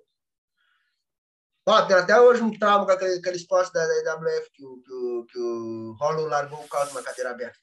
Ó, 1.70 1.86
tem 1.86 1.96
até 1.96 2.20
hoje 2.20 2.42
um 2.42 2.50
trauma 2.58 2.84
com 2.84 2.92
aquele, 2.92 3.18
aquele 3.18 3.36
esporte 3.36 3.72
da, 3.72 3.86
da 3.86 4.14
IWF 4.14 4.50
que, 4.52 4.64
o- 4.64 4.82
que, 4.82 4.92
o- 4.92 5.24
que 5.26 5.38
o 5.38 5.92
Rolo 5.98 6.26
largou 6.26 6.60
o 6.64 6.68
carro 6.68 6.86
de 6.86 6.90
uma 6.92 7.02
cadeira 7.02 7.30
aberta. 7.30 7.58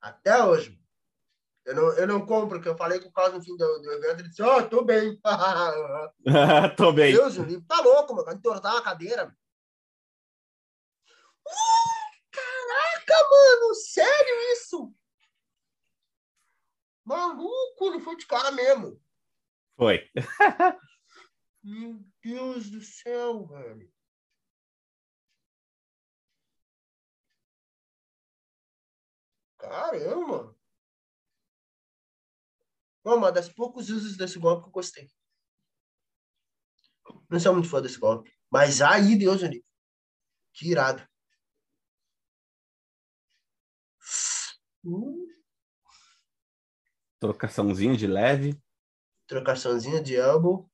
Até 0.00 0.44
hoje. 0.44 0.78
Eu 1.64 1.74
não, 1.74 1.92
eu 1.94 2.06
não 2.06 2.26
compro, 2.26 2.58
porque 2.58 2.68
eu 2.68 2.76
falei 2.76 3.00
com 3.00 3.08
o 3.08 3.12
Carlos 3.12 3.38
no 3.38 3.42
fim 3.42 3.56
do, 3.56 3.78
do 3.80 3.92
evento, 3.92 4.20
ele 4.20 4.28
disse, 4.28 4.42
ó, 4.42 4.62
tô 4.62 4.84
bem. 4.84 5.18
Tô 6.76 6.92
bem. 6.92 7.14
Deus, 7.14 7.38
o 7.38 7.42
livro 7.44 7.64
tá 7.66 7.80
louco, 7.80 8.14
mano. 8.14 8.30
Entortar 8.32 8.72
uma 8.74 8.82
cadeira. 8.82 9.34
Uh, 11.46 12.30
caraca, 12.30 13.28
mano. 13.30 13.74
Sério 13.76 14.52
isso? 14.52 14.92
Maluco, 17.04 17.86
ele 17.86 18.00
foi 18.00 18.16
de 18.16 18.26
cara 18.26 18.50
mesmo. 18.50 19.00
Foi. 19.76 20.06
Meu 21.64 22.04
Deus 22.22 22.70
do 22.70 22.82
céu, 22.82 23.46
velho. 23.46 23.90
Caramba. 29.58 30.54
Não, 33.04 33.16
uma 33.16 33.32
das 33.32 33.48
poucos 33.48 33.88
usos 33.88 34.16
desse 34.16 34.38
golpe 34.38 34.62
que 34.64 34.68
eu 34.68 34.72
gostei. 34.72 35.10
Não 37.30 37.40
sou 37.40 37.54
muito 37.54 37.68
fã 37.68 37.80
desse 37.80 37.98
golpe. 37.98 38.30
Mas 38.50 38.80
aí, 38.82 39.16
Deus 39.18 39.40
livre. 39.40 39.64
Que 40.52 40.70
irado. 40.70 41.06
Uh, 44.84 45.26
Trocaçãozinha 47.18 47.96
de 47.96 48.06
leve. 48.06 48.62
trocaçãozinha 49.26 50.02
de 50.02 50.14
elbow. 50.14 50.70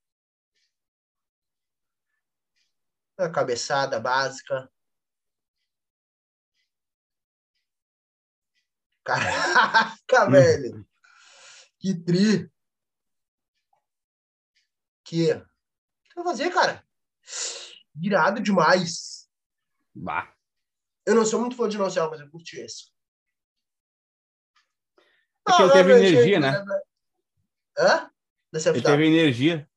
A 3.21 3.29
cabeçada 3.29 4.01
básica. 4.01 4.71
Caraca, 9.05 10.31
velho. 10.31 10.87
Que 11.79 11.95
tri. 11.95 12.51
Que. 15.05 15.33
O 15.33 15.45
que 16.09 16.15
vai 16.15 16.25
fazer, 16.25 16.51
cara? 16.51 16.83
Irado 18.01 18.41
demais. 18.41 19.29
Bah. 19.95 20.33
Eu 21.05 21.15
não 21.15 21.27
sou 21.27 21.41
muito 21.41 21.57
fã 21.57 21.69
de 21.69 21.77
No 21.77 21.91
Cell, 21.91 22.09
mas 22.09 22.21
eu 22.21 22.31
curti 22.31 22.59
esse. 22.59 22.91
É 25.47 25.53
que 25.53 25.63
ele 25.63 25.71
Ah, 25.71 25.73
teve 25.73 25.93
velho, 25.93 26.07
energia, 26.07 26.23
gente, 26.23 26.39
né? 26.41 26.65
Hã? 27.77 28.11
Ele 28.53 28.83
teve 28.83 29.07
energia. 29.07 29.69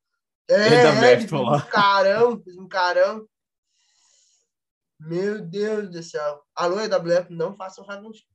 É, 0.50 0.66
Ele 0.68 0.76
é, 0.76 1.12
ele 1.14 1.28
fez 1.28 1.32
um 1.34 1.60
carão, 1.70 2.42
fez 2.42 2.58
um 2.58 2.68
carão. 2.68 3.28
Meu 5.06 5.42
Deus 5.42 5.90
do 5.90 6.02
céu. 6.02 6.42
Alô, 6.56 6.80
EWF, 6.80 7.30
não 7.30 7.54
façam 7.56 7.86
Dragon 7.86 8.12
Show. 8.14 8.28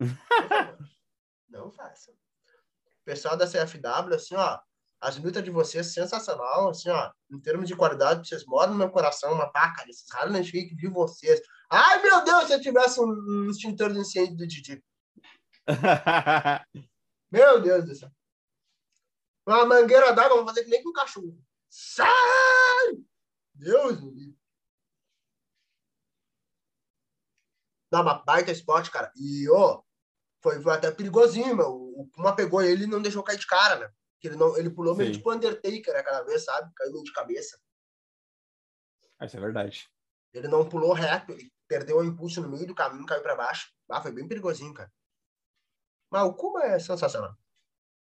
Não 1.48 1.70
façam. 1.72 2.14
Pessoal 3.04 3.36
da 3.36 3.44
CFW, 3.44 4.14
assim, 4.14 4.36
ó, 4.36 4.60
as 5.00 5.16
lutas 5.16 5.42
de 5.42 5.50
vocês 5.50 5.92
sensacional, 5.92 6.68
assim, 6.68 6.88
ó, 6.90 7.10
em 7.28 7.40
termos 7.40 7.66
de 7.66 7.74
qualidade, 7.74 8.28
vocês 8.28 8.44
moram 8.46 8.72
no 8.72 8.78
meu 8.78 8.90
coração, 8.90 9.32
uma 9.32 9.50
pá, 9.50 9.74
cara, 9.74 9.90
esses 9.90 10.08
Harlem 10.14 10.44
Shake 10.44 10.76
de 10.76 10.86
vocês. 10.86 11.40
Ai, 11.68 12.00
meu 12.02 12.22
Deus, 12.22 12.44
se 12.44 12.52
eu 12.52 12.60
tivesse 12.60 13.00
um, 13.00 13.08
um 13.08 13.50
extintor 13.50 13.92
de 13.92 13.98
incêndio 13.98 14.36
do 14.36 14.46
Didi. 14.46 14.84
meu 17.32 17.60
Deus 17.60 17.84
do 17.84 17.94
céu. 17.94 18.10
Uma 19.46 19.66
mangueira 19.66 20.12
d'água, 20.12 20.36
vou 20.36 20.46
fazer 20.46 20.62
que 20.62 20.70
nem 20.70 20.82
com 20.82 20.90
um 20.90 20.92
cachorro. 20.92 21.36
Sai! 21.68 22.06
Deus 23.54 24.00
me 24.00 24.38
Dá 27.90 28.00
uma 28.00 28.22
baita 28.22 28.50
esporte, 28.50 28.90
cara. 28.90 29.12
E, 29.16 29.48
ó, 29.50 29.82
foi, 30.40 30.60
foi 30.60 30.72
até 30.72 30.90
perigosinho, 30.90 31.56
meu. 31.56 31.70
O 31.70 32.08
Puma 32.12 32.34
pegou 32.34 32.62
ele 32.62 32.84
e 32.84 32.86
não 32.86 33.02
deixou 33.02 33.22
cair 33.22 33.38
de 33.38 33.46
cara, 33.46 33.76
né? 33.76 33.90
Ele, 34.22 34.36
não, 34.36 34.56
ele 34.56 34.70
pulou 34.70 34.94
meio 34.94 35.12
Sim. 35.12 35.18
tipo 35.18 35.32
Undertaker 35.32 35.96
aquela 35.96 36.22
vez, 36.22 36.44
sabe? 36.44 36.70
Caiu 36.74 36.92
meio 36.92 37.04
de 37.04 37.12
cabeça. 37.12 37.58
Isso 39.22 39.36
é 39.36 39.40
verdade. 39.40 39.90
Ele 40.32 40.48
não 40.48 40.68
pulou 40.68 40.92
reto, 40.92 41.32
ele 41.32 41.50
perdeu 41.66 41.98
o 41.98 42.04
impulso 42.04 42.40
no 42.40 42.48
meio 42.48 42.66
do 42.66 42.74
caminho, 42.74 43.06
caiu 43.06 43.22
pra 43.22 43.34
baixo. 43.34 43.72
Ah, 43.90 44.00
foi 44.00 44.12
bem 44.12 44.28
perigosinho, 44.28 44.72
cara. 44.72 44.90
Mas 46.10 46.22
o 46.24 46.34
Kuma 46.34 46.64
é 46.64 46.78
sensacional. 46.78 47.36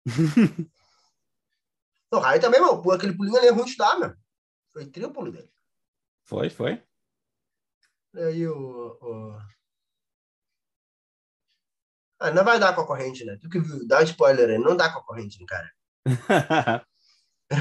o 2.13 2.19
Rai 2.19 2.39
também, 2.39 2.61
meu. 2.61 2.81
Por 2.83 2.95
aquele 2.95 3.17
pulinho 3.17 3.37
ali 3.37 3.49
é 3.49 3.51
ruim 3.51 3.65
de 3.65 3.77
dar, 3.77 3.99
meu. 3.99 4.15
Foi 4.73 4.87
triplo 4.87 5.31
dele. 5.33 5.53
Foi, 6.25 6.51
foi. 6.51 6.83
E 8.15 8.21
aí 8.21 8.47
o. 8.47 8.99
o... 9.01 9.39
Ah, 12.25 12.31
não 12.31 12.43
vai 12.43 12.59
dar 12.59 12.75
com 12.75 12.81
a 12.81 12.87
corrente, 12.87 13.23
né? 13.23 13.37
Tu 13.39 13.51
que 13.51 13.59
viu, 13.59 13.87
dá 13.87 14.01
um 14.01 14.05
spoiler 14.05 14.49
aí, 14.49 14.57
não 14.57 14.75
dá 14.75 14.91
com 14.91 14.99
a 14.99 15.05
corrente, 15.05 15.39
né, 15.39 15.45
cara. 15.47 15.71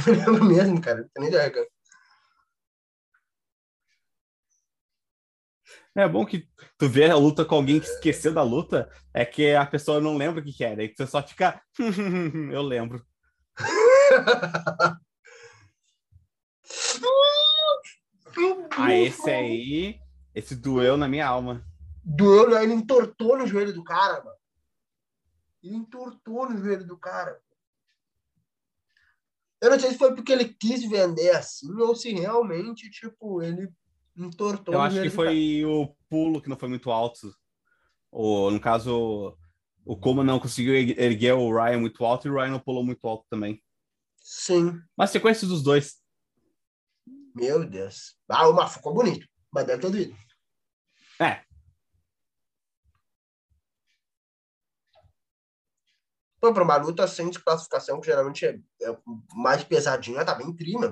Eu 0.08 0.14
lembro 0.14 0.46
mesmo, 0.46 0.80
cara. 0.80 1.02
Não 1.02 1.10
tem 1.10 1.24
nem 1.24 1.30
ideia. 1.30 1.68
É 5.94 6.08
bom 6.08 6.26
que 6.26 6.48
tu 6.78 6.88
vê 6.88 7.10
a 7.10 7.18
luta 7.18 7.44
com 7.44 7.56
alguém 7.56 7.82
que 7.82 7.88
esqueceu 7.88 8.34
da 8.34 8.42
luta, 8.42 8.90
é 9.14 9.26
que 9.26 9.54
a 9.54 9.66
pessoa 9.66 10.00
não 10.00 10.16
lembra 10.16 10.40
o 10.40 10.44
que 10.46 10.54
que 10.54 10.64
era, 10.64 10.82
e 10.82 10.88
tu 10.88 11.06
só 11.06 11.22
fica. 11.22 11.62
Eu 12.50 12.62
lembro. 12.62 13.06
Ah, 18.72 18.94
esse 18.94 19.30
aí. 19.30 20.00
Esse 20.34 20.56
doeu 20.56 20.96
na 20.96 21.10
minha 21.10 21.28
alma. 21.28 21.66
Doeu, 22.02 22.50
né? 22.50 22.64
ele 22.64 22.74
entortou 22.74 23.38
no 23.38 23.46
joelho 23.46 23.74
do 23.74 23.84
cara, 23.84 24.24
mano. 24.24 24.43
Ele 25.64 25.76
entortou 25.76 26.50
no 26.50 26.58
joelho 26.58 26.86
do 26.86 26.98
cara. 26.98 27.40
Eu 29.62 29.72
não 29.72 29.80
sei 29.80 29.92
se 29.92 29.98
foi 29.98 30.14
porque 30.14 30.32
ele 30.34 30.54
quis 30.54 30.84
vender 30.90 31.30
assim 31.32 31.74
ou 31.80 31.96
se 31.96 32.12
realmente, 32.12 32.90
tipo, 32.92 33.42
ele 33.42 33.72
entortou 34.16 34.74
Eu 34.74 34.82
acho 34.82 35.02
que 35.02 35.10
foi 35.10 35.64
o 35.64 35.96
pulo 36.10 36.42
que 36.42 36.50
não 36.50 36.58
foi 36.58 36.68
muito 36.68 36.92
alto. 36.92 37.34
Ou, 38.12 38.52
no 38.52 38.60
caso, 38.60 39.38
o 39.86 39.98
Kuma 39.98 40.24
não 40.24 40.40
conseguiu 40.40 40.76
ergue- 40.76 40.96
erguer 41.00 41.34
o 41.34 41.50
Ryan 41.52 41.80
muito 41.80 42.04
alto 42.04 42.28
e 42.28 42.32
o 42.32 42.36
Ryan 42.36 42.52
não 42.52 42.60
pulou 42.60 42.84
muito 42.84 43.08
alto 43.08 43.26
também. 43.30 43.64
Sim. 44.18 44.80
Mas 44.98 45.12
sequência 45.12 45.48
dos 45.48 45.64
dois. 45.64 46.02
Meu 47.34 47.66
Deus. 47.68 48.18
Ah, 48.30 48.48
o 48.50 48.54
Mafu 48.54 48.76
ficou 48.78 48.94
bonito. 48.94 49.28
Mas 49.52 49.66
deve 49.66 49.82
ter 49.82 49.90
doído. 49.90 50.16
É. 51.20 51.42
Pô, 56.44 56.54
pra 56.54 56.62
uma 56.62 56.76
luta 56.76 57.08
sem 57.08 57.30
desclassificação, 57.30 58.02
que 58.02 58.08
geralmente 58.08 58.46
é, 58.46 58.50
é 58.82 58.98
mais 59.34 59.64
pesadinha, 59.64 60.26
tá 60.26 60.36
bem 60.36 60.54
trima. 60.54 60.88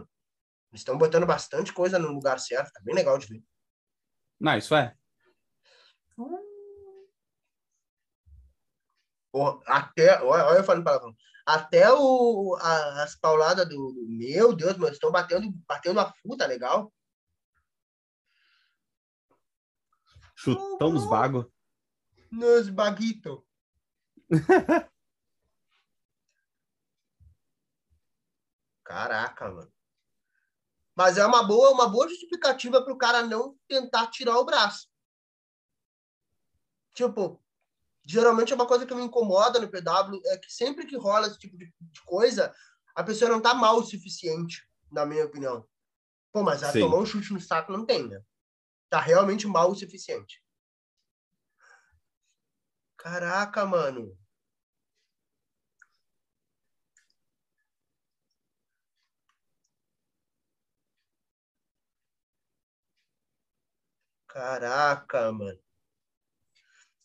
Eles 0.72 0.80
estão 0.80 0.98
botando 0.98 1.26
bastante 1.26 1.74
coisa 1.74 2.00
no 2.00 2.08
lugar 2.08 2.40
certo. 2.40 2.72
Tá 2.72 2.80
bem 2.82 2.96
legal 2.96 3.18
de 3.18 3.28
ver. 3.28 3.44
Não, 4.40 4.58
isso 4.58 4.74
é. 4.74 4.96
Porra, 9.30 9.60
até, 9.68 10.22
olha, 10.24 10.46
olha 10.46 10.60
eu 10.60 10.64
falando 10.64 10.86
palavrão. 10.86 11.14
Até 11.46 11.92
o, 11.92 12.56
a- 12.62 13.04
as 13.04 13.18
pauladas 13.18 13.68
do, 13.68 13.76
do- 13.92 14.06
Meu 14.08 14.56
Deus, 14.56 14.78
mas 14.78 14.92
estão 14.92 15.12
batendo, 15.12 15.52
batendo 15.68 16.00
a 16.00 16.14
futa, 16.14 16.46
legal. 16.48 16.94
Chutão 20.34 20.94
nos 20.94 21.10
bagos. 21.10 21.46
Nos 22.32 22.70
baguitos. 22.70 23.40
Caraca, 28.92 29.50
mano. 29.50 29.72
Mas 30.94 31.18
é 31.18 31.26
uma 31.26 31.48
boa, 31.48 31.72
uma 31.72 31.88
boa 31.88 32.10
justificativa 32.10 32.84
pro 32.84 32.98
cara 32.98 33.24
não 33.24 33.58
tentar 33.66 34.08
tirar 34.08 34.38
o 34.38 34.44
braço. 34.44 34.90
Tipo, 36.94 37.42
geralmente 38.06 38.52
é 38.52 38.56
uma 38.56 38.68
coisa 38.68 38.86
que 38.86 38.94
me 38.94 39.02
incomoda 39.02 39.60
no 39.62 39.70
PW 39.70 40.20
é 40.26 40.38
que 40.38 40.52
sempre 40.52 40.86
que 40.86 40.98
rola 40.98 41.28
esse 41.28 41.40
tipo 41.40 41.58
de, 41.58 41.74
coisa, 42.06 42.54
a 42.94 43.02
pessoa 43.02 43.32
não 43.32 43.42
tá 43.42 43.54
mal 43.54 43.78
o 43.78 43.84
suficiente, 43.86 44.70
na 44.92 45.06
minha 45.06 45.26
opinião. 45.26 45.66
Pô, 46.34 46.44
mas 46.44 46.62
ela 46.62 46.74
tomou 46.74 47.02
um 47.02 47.06
chute 47.06 47.32
no 47.32 47.40
saco 47.40 47.72
não 47.72 47.86
tem, 47.86 48.10
né? 48.10 48.22
Tá 48.90 49.00
realmente 49.00 49.48
mal 49.48 49.72
o 49.72 49.76
suficiente. 49.76 50.44
Caraca, 52.98 53.66
mano. 53.66 54.18
Caraca, 64.32 65.32
mano. 65.32 65.60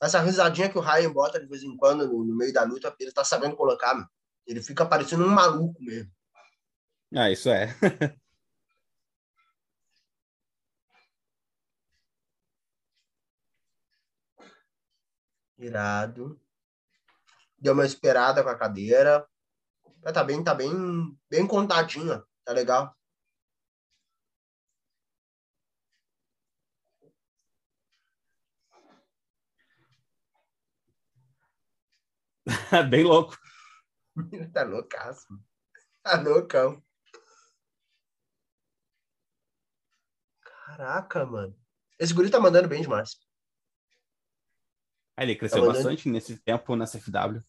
Essa 0.01 0.21
risadinha 0.21 0.71
que 0.71 0.79
o 0.79 0.81
Ryan 0.81 1.13
bota 1.13 1.41
de 1.41 1.47
vez 1.47 1.63
em 1.65 1.77
quando 1.77 2.07
no, 2.07 2.25
no 2.25 2.37
meio 2.37 2.53
da 2.53 2.63
luta, 2.63 2.95
ele 3.01 3.11
tá 3.13 3.25
sabendo 3.25 3.57
colocar, 3.57 3.95
mano. 3.95 4.09
Ele 4.47 4.63
fica 4.63 4.87
parecendo 4.87 5.25
um 5.25 5.29
maluco 5.29 5.83
mesmo. 5.83 6.13
Ah, 7.15 7.29
isso 7.31 7.51
é. 7.51 7.75
Irado. 15.59 16.41
Deu 17.59 17.73
uma 17.73 17.87
esperada 17.87 18.43
com 18.45 18.51
a 18.51 18.57
cadeira. 18.57 19.27
Tá 20.15 20.23
bem, 20.23 20.45
tá 20.45 20.55
bem, 20.55 20.73
bem 21.29 21.45
contadinha. 21.47 22.23
Tá 22.45 22.53
legal. 22.53 22.96
Bem 32.91 33.05
louco. 33.05 33.37
tá 34.53 34.63
loucaço. 34.63 35.27
Tá 36.03 36.21
loucão. 36.21 36.83
Caraca, 40.67 41.25
mano. 41.27 41.57
Esse 41.99 42.13
guri 42.13 42.31
tá 42.31 42.39
mandando 42.41 42.69
bem 42.69 42.83
demais. 42.83 43.17
Ah, 45.17 45.23
Ele 45.23 45.35
cresceu 45.37 45.61
Tá 45.61 45.67
mandando- 45.67 45.85
bastante 45.85 46.09
nesse 46.09 46.39
tempo 46.39 46.77
nessa 46.77 46.99
FW. 46.99 47.43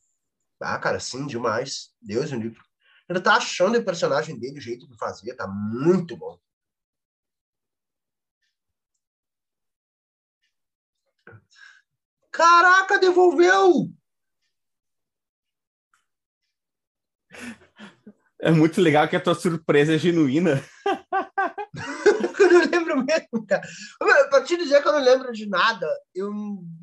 Ah, 0.62 0.80
cara, 0.80 1.00
sim, 1.00 1.28
demais. 1.28 1.94
Deus 2.02 2.32
me 2.32 2.44
livre. 2.44 2.62
Ele 3.10 3.22
tá 3.22 3.36
achando 3.36 3.78
o 3.78 3.86
personagem 3.86 4.38
dele, 4.40 4.58
o 4.58 4.62
jeito 4.62 4.88
de 4.88 4.98
fazer, 4.98 5.36
tá 5.36 5.48
muito 5.48 6.18
bom. 6.18 6.40
Caraca, 12.32 13.00
devolveu! 13.00 13.92
É 18.40 18.52
muito 18.52 18.82
legal 18.82 19.08
que 19.08 19.16
a 19.16 19.22
tua 19.22 19.34
surpresa 19.34 19.96
é 19.96 19.98
genuína. 19.98 20.64
Eu 22.40 22.52
não 22.52 22.60
lembro 22.62 23.04
mesmo, 23.04 23.46
cara. 23.48 23.68
Meu, 24.02 24.30
Pra 24.30 24.44
te 24.44 24.56
dizer 24.58 24.82
que 24.82 24.88
eu 24.88 24.92
não 24.94 25.02
lembro 25.02 25.32
de 25.34 25.48
nada, 25.48 25.88
eu 26.14 26.32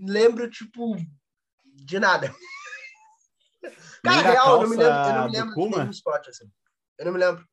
lembro, 0.00 0.50
tipo, 0.50 0.96
de 1.64 1.98
nada. 1.98 2.34
Cara, 4.02 4.30
real, 4.30 4.54
eu 4.54 4.62
não 4.62 4.68
me 4.68 4.76
lembro, 4.76 4.92
eu 4.92 5.02
calça 5.02 5.12
não 5.14 5.24
me 5.24 5.30
do 5.30 5.38
lembro 5.38 5.54
de 5.54 5.78
nenhum 5.78 5.90
spot, 5.90 6.28
assim. 6.28 6.50
Eu 6.98 7.04
não 7.06 7.12
me 7.12 7.18
lembro. 7.18 7.48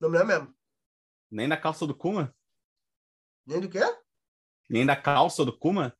Não 0.00 0.10
me 0.10 0.18
lembro 0.18 0.34
mesmo. 0.34 0.54
Nem 1.30 1.48
da 1.48 1.56
calça 1.56 1.86
do 1.86 1.94
Kuma? 1.94 2.34
Nem 3.46 3.60
do 3.60 3.68
quê? 3.68 3.80
Nem 4.68 4.84
da 4.84 4.96
calça 4.96 5.44
do 5.44 5.56
Kuma? 5.56 5.96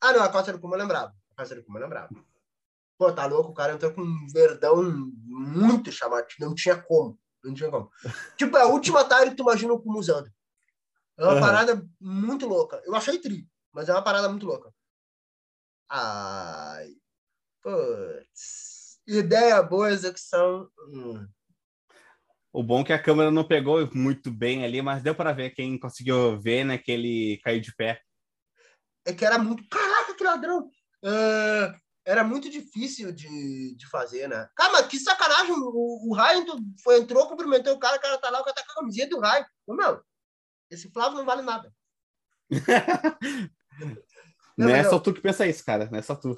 Ah, 0.00 0.12
não, 0.12 0.22
a 0.22 0.28
Costa 0.28 0.52
do 0.52 0.60
Kuma 0.60 0.76
eu 0.76 0.80
lembrava. 0.80 1.14
A 1.32 1.40
Costa 1.40 1.54
do 1.54 1.64
Kuma 1.64 1.78
eu 1.78 1.84
lembrava. 1.84 2.10
Pô, 2.96 3.12
tá 3.12 3.26
louco, 3.26 3.50
o 3.50 3.54
cara 3.54 3.74
entrou 3.74 3.92
com 3.92 4.02
um 4.02 4.26
verdão 4.32 4.82
muito 5.24 5.90
chamativo. 5.90 6.48
Não 6.48 6.54
tinha 6.54 6.76
como. 6.76 7.18
Não 7.42 7.52
tinha 7.52 7.70
como. 7.70 7.90
tipo, 8.38 8.56
é 8.56 8.62
a 8.62 8.66
última 8.66 9.04
tarde 9.04 9.30
que 9.30 9.36
tu 9.36 9.42
imagina 9.42 9.72
o 9.72 9.80
Kuma 9.80 9.98
usando. 9.98 10.30
É 11.18 11.22
uma 11.24 11.32
Aham. 11.32 11.40
parada 11.40 11.88
muito 12.00 12.46
louca. 12.46 12.82
Eu 12.84 12.94
achei 12.94 13.18
tri, 13.18 13.46
mas 13.72 13.88
é 13.88 13.92
uma 13.92 14.02
parada 14.02 14.28
muito 14.28 14.46
louca. 14.46 14.72
Ai. 15.88 16.94
Putz. 17.62 19.00
Ideia 19.06 19.62
boa, 19.62 19.90
execução. 19.90 20.68
Hum. 20.88 21.26
O 22.52 22.62
bom 22.62 22.80
é 22.80 22.84
que 22.84 22.92
a 22.92 23.02
câmera 23.02 23.30
não 23.30 23.46
pegou 23.46 23.88
muito 23.92 24.30
bem 24.30 24.64
ali, 24.64 24.80
mas 24.80 25.02
deu 25.02 25.14
para 25.14 25.32
ver 25.32 25.50
quem 25.50 25.78
conseguiu 25.78 26.40
ver, 26.40 26.64
né? 26.64 26.78
Que 26.78 26.92
ele 26.92 27.40
caiu 27.42 27.60
de 27.60 27.74
pé. 27.74 28.00
É 29.04 29.12
que 29.12 29.24
era 29.24 29.38
muito. 29.38 29.68
Caraca, 29.68 30.14
que 30.14 30.24
ladrão! 30.24 30.70
Uh, 31.04 31.83
era 32.04 32.22
muito 32.22 32.50
difícil 32.50 33.12
de, 33.12 33.74
de 33.76 33.86
fazer, 33.88 34.28
né? 34.28 34.48
Cara, 34.54 34.72
mas 34.72 34.86
que 34.86 34.98
sacanagem! 34.98 35.52
O, 35.52 36.10
o 36.10 36.14
Ryan 36.14 36.44
foi, 36.82 36.98
entrou, 36.98 37.26
cumprimentou 37.26 37.74
o 37.74 37.78
cara, 37.78 37.96
o 37.96 38.00
cara 38.00 38.18
tá 38.18 38.30
lá, 38.30 38.40
o 38.40 38.44
cara 38.44 38.54
tá 38.54 38.64
com 38.64 38.72
a 38.72 38.74
camiseta 38.76 39.10
do. 39.10 39.20
Ô, 39.66 39.74
meu, 39.74 40.02
esse 40.70 40.90
Flávio 40.92 41.18
não 41.18 41.24
vale 41.24 41.42
nada. 41.42 41.72
não, 42.50 42.50
não 44.68 44.68
é 44.68 44.84
só 44.84 44.98
tu 44.98 45.14
que 45.14 45.20
pensa 45.20 45.46
isso, 45.46 45.64
cara. 45.64 45.88
Não 45.90 45.98
é 45.98 46.02
só 46.02 46.14
tu. 46.14 46.36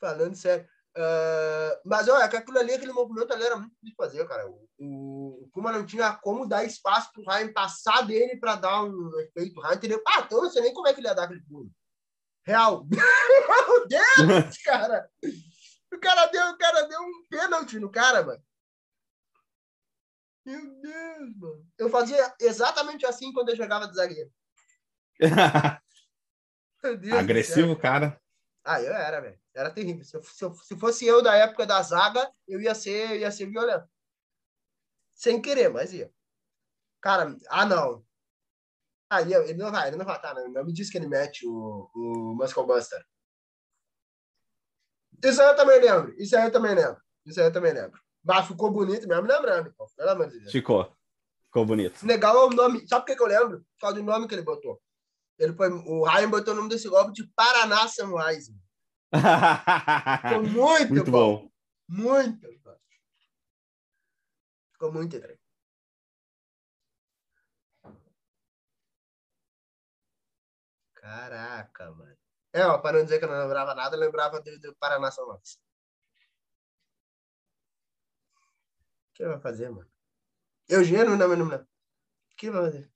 Falando 0.00 0.36
sério. 0.36 0.68
Uh, 0.96 1.74
mas 1.84 2.06
olha, 2.06 2.28
que 2.28 2.36
aquilo 2.36 2.58
ali, 2.58 2.72
aquele 2.72 2.92
movimento 2.92 3.32
ali 3.32 3.42
era 3.42 3.56
muito 3.56 3.72
difícil 3.72 3.90
de 3.90 3.96
fazer, 3.96 4.28
cara. 4.28 4.48
O, 4.48 4.68
o, 4.78 5.44
o 5.44 5.50
Kuma 5.50 5.72
não 5.72 5.84
tinha 5.84 6.12
como 6.12 6.46
dar 6.46 6.64
espaço 6.64 7.10
pro 7.12 7.24
Ryan 7.24 7.52
passar 7.52 8.02
dele 8.02 8.36
para 8.36 8.56
dar 8.56 8.84
um 8.84 9.20
efeito. 9.20 9.58
O 9.58 9.62
Ryan 9.62 9.74
entendeu? 9.74 10.02
Ah, 10.06 10.20
então 10.20 10.38
eu 10.38 10.44
não 10.44 10.50
sei 10.50 10.62
nem 10.62 10.74
como 10.74 10.86
é 10.86 10.92
que 10.92 11.00
ele 11.00 11.08
ia 11.08 11.14
dar 11.14 11.24
aquele 11.24 11.42
pulo. 11.42 11.70
Real. 12.44 12.86
Meu 12.90 13.88
Deus, 13.88 14.58
cara! 14.58 15.10
O 15.92 15.98
cara 15.98 16.26
deu, 16.26 16.50
o 16.50 16.58
cara 16.58 16.82
deu 16.82 17.00
um 17.00 17.26
pênalti 17.30 17.78
no 17.78 17.90
cara, 17.90 18.22
mano. 18.22 18.42
Meu 20.44 20.80
Deus, 20.80 21.36
mano. 21.36 21.66
Eu 21.78 21.88
fazia 21.88 22.34
exatamente 22.40 23.06
assim 23.06 23.32
quando 23.32 23.48
eu 23.48 23.56
jogava 23.56 23.88
de 23.88 23.94
zagueiro. 23.94 24.30
Agressivo, 27.18 27.76
cara. 27.78 28.20
Ah, 28.62 28.80
eu 28.80 28.92
era, 28.92 29.20
velho. 29.20 29.40
Era 29.54 29.70
terrível. 29.70 30.04
Se, 30.04 30.20
se, 30.22 30.54
se, 30.64 30.78
fosse 30.78 31.06
eu 31.06 31.22
da 31.22 31.34
época 31.34 31.64
da 31.64 31.80
zaga, 31.80 32.30
eu 32.46 32.60
ia 32.60 32.74
ser, 32.74 33.20
ia 33.20 33.30
ser 33.30 33.46
violento. 33.46 33.88
Sem 35.14 35.40
querer, 35.40 35.68
mas 35.68 35.92
ia. 35.92 36.12
Cara, 37.00 37.36
ah, 37.48 37.64
não. 37.64 38.04
Ah, 39.14 39.22
ele, 39.22 39.34
ele 39.34 39.54
não 39.54 39.70
vai, 39.70 39.88
ele 39.88 39.96
não 39.96 40.04
vai, 40.04 40.20
tá, 40.20 40.34
não, 40.34 40.48
não 40.50 40.64
me 40.64 40.72
diz 40.72 40.90
que 40.90 40.98
ele 40.98 41.06
mete 41.06 41.46
o, 41.46 41.88
o 41.94 42.34
Muscle 42.36 42.66
Buster. 42.66 43.00
Isso 45.22 45.40
aí 45.40 45.48
eu 45.48 45.56
também 45.56 45.80
lembro. 45.80 46.14
Isso 46.18 46.36
aí 46.36 46.44
eu 46.44 46.50
também 46.50 46.74
lembro. 46.74 47.00
Isso 47.24 47.40
aí 47.40 47.46
eu 47.46 47.52
também 47.52 47.72
lembro. 47.72 48.00
Mas 48.24 48.46
ficou 48.46 48.70
bonito 48.72 49.06
mesmo 49.06 49.26
lembrando, 49.26 49.72
pô. 49.74 49.86
Pelo 49.96 50.10
amor 50.10 50.28
de 50.28 50.40
Deus. 50.40 50.50
Ficou. 50.50 50.92
Ficou 51.46 51.64
bonito. 51.64 52.04
Legal 52.04 52.36
é 52.36 52.46
o 52.46 52.50
nome. 52.50 52.86
Sabe 52.88 53.02
por 53.02 53.06
que, 53.06 53.16
que 53.16 53.22
eu 53.22 53.26
lembro? 53.26 53.60
Por 53.60 53.80
causa 53.80 53.96
do 53.96 54.02
nome 54.02 54.26
que 54.26 54.34
ele 54.34 54.42
botou. 54.42 54.82
Ele 55.38 55.52
foi, 55.52 55.68
o 55.70 56.04
Ryan 56.04 56.30
botou 56.30 56.54
o 56.54 56.56
nome 56.56 56.68
desse 56.68 56.88
golpe 56.88 57.12
de 57.12 57.26
Paraná 57.36 57.86
Samurais. 57.86 58.46
Ficou 60.22 60.42
muito, 60.42 60.94
muito 60.94 61.10
bom. 61.10 61.36
bom. 61.36 61.50
Muito 61.88 62.48
bom. 62.64 62.76
Ficou 64.72 64.92
muito 64.92 65.16
estranho. 65.16 65.43
Caraca, 71.04 71.90
mano. 71.92 72.16
É, 72.50 72.64
ó, 72.64 72.78
para 72.78 72.96
não 72.96 73.04
dizer 73.04 73.18
que 73.18 73.26
eu 73.26 73.28
não 73.28 73.38
lembrava 73.38 73.74
nada, 73.74 73.94
eu 73.94 74.00
lembrava 74.00 74.40
do, 74.40 74.58
do 74.58 74.74
Paraná 74.76 75.10
Samurais. 75.10 75.58
O 79.10 79.12
que 79.12 79.26
vai 79.26 79.38
fazer, 79.38 79.68
mano? 79.68 79.86
Eugênio, 80.66 81.14
não, 81.14 81.28
não, 81.28 81.44
não. 81.44 81.58
O 81.58 81.66
que 82.38 82.50
vai 82.50 82.62
fazer? 82.62 82.90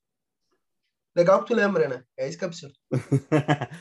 Legal 1.14 1.42
que 1.42 1.48
tu 1.48 1.54
lembra, 1.54 1.86
né? 1.86 2.02
É 2.16 2.26
isso 2.26 2.38
que 2.38 2.44
é 2.44 2.46
absurdo. 2.46 2.74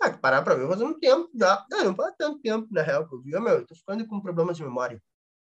ah, 0.00 0.12
que 0.12 0.18
parar 0.18 0.42
pra 0.42 0.54
ver 0.54 0.68
faz 0.68 0.80
um 0.80 0.96
tempo 1.00 1.28
já. 1.34 1.66
Não, 1.68 1.86
não 1.86 1.94
faz 1.96 2.14
tanto 2.16 2.40
tempo, 2.40 2.68
na 2.70 2.82
real, 2.82 3.08
que 3.08 3.16
eu 3.16 3.20
vi. 3.20 3.30
Meu, 3.32 3.48
eu 3.48 3.66
tô 3.66 3.74
ficando 3.74 4.06
com 4.06 4.20
problemas 4.20 4.56
de 4.56 4.62
memória. 4.62 5.02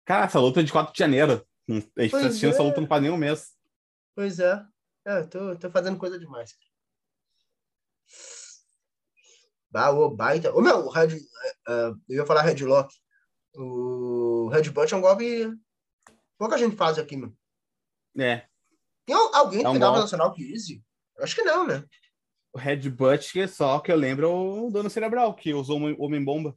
Cara, 0.05 0.27
essa 0.27 0.38
luta 0.38 0.61
é 0.61 0.62
de 0.62 0.70
4 0.70 0.92
de 0.92 0.99
janeiro. 0.99 1.49
A 1.66 1.73
gente 1.73 2.11
tá 2.11 2.18
assistindo 2.18 2.51
é. 2.51 2.53
essa 2.53 2.62
luta 2.62 2.79
não 2.79 2.88
faz 2.88 3.01
nenhum 3.01 3.16
mês. 3.16 3.59
Pois 4.14 4.38
é. 4.38 4.64
é 5.07 5.18
eu 5.18 5.29
tô, 5.29 5.57
tô 5.57 5.70
fazendo 5.70 5.99
coisa 5.99 6.18
demais. 6.18 6.55
Bah, 9.70 9.90
o 9.90 10.11
baita. 10.11 10.53
Ô, 10.53 10.61
meu, 10.61 10.87
o 10.87 10.90
Red. 10.90 11.16
Uh, 11.68 11.94
eu 12.09 12.16
ia 12.16 12.27
falar 12.27 12.42
Redlock. 12.42 12.92
O 13.55 14.49
Red 14.49 14.70
Bunch 14.70 14.92
é 14.92 14.96
um 14.96 15.01
golpe. 15.01 15.49
Pouca 16.37 16.59
gente 16.59 16.77
faz 16.77 16.99
aqui, 16.99 17.16
mano. 17.16 17.37
É. 18.18 18.46
Tem 19.07 19.14
alguém 19.14 19.64
é 19.64 19.68
um 19.68 19.73
que 19.75 19.79
dava 19.79 20.01
nacional 20.01 20.33
que 20.33 20.53
Easy? 20.53 20.83
Acho 21.18 21.35
que 21.35 21.42
não, 21.42 21.66
né? 21.66 21.85
O 22.53 22.59
Red 22.59 22.88
Butt, 22.90 23.46
só 23.49 23.79
que 23.79 23.92
eu 23.92 23.96
lembro 23.96 24.27
é 24.27 24.29
o 24.29 24.70
dono 24.70 24.90
cerebral, 24.90 25.35
que 25.35 25.55
usou 25.55 25.81
o 25.81 26.05
Homem-Bomba. 26.05 26.57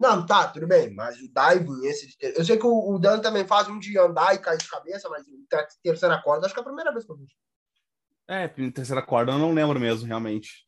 Não, 0.00 0.24
tá, 0.24 0.48
tudo 0.48 0.66
bem, 0.66 0.94
mas 0.94 1.20
o 1.20 1.28
diving, 1.28 1.86
esse 1.86 2.06
de 2.06 2.16
ter... 2.16 2.34
Eu 2.34 2.42
sei 2.42 2.56
que 2.56 2.66
o, 2.66 2.94
o 2.94 2.98
Dan 2.98 3.20
também 3.20 3.46
faz 3.46 3.68
um 3.68 3.78
de 3.78 3.98
andar 3.98 4.34
e 4.34 4.38
cair 4.38 4.56
de 4.56 4.66
cabeça, 4.66 5.10
mas 5.10 5.26
terceira 5.82 6.22
corda, 6.22 6.46
acho 6.46 6.54
que 6.54 6.60
é 6.60 6.62
a 6.62 6.64
primeira 6.64 6.90
vez 6.90 7.04
que 7.04 7.12
eu 7.12 7.16
vi. 7.16 7.26
É, 8.26 8.48
terceira 8.48 9.02
corda 9.02 9.32
eu 9.32 9.38
não 9.38 9.52
lembro 9.52 9.78
mesmo, 9.78 10.06
realmente. 10.06 10.66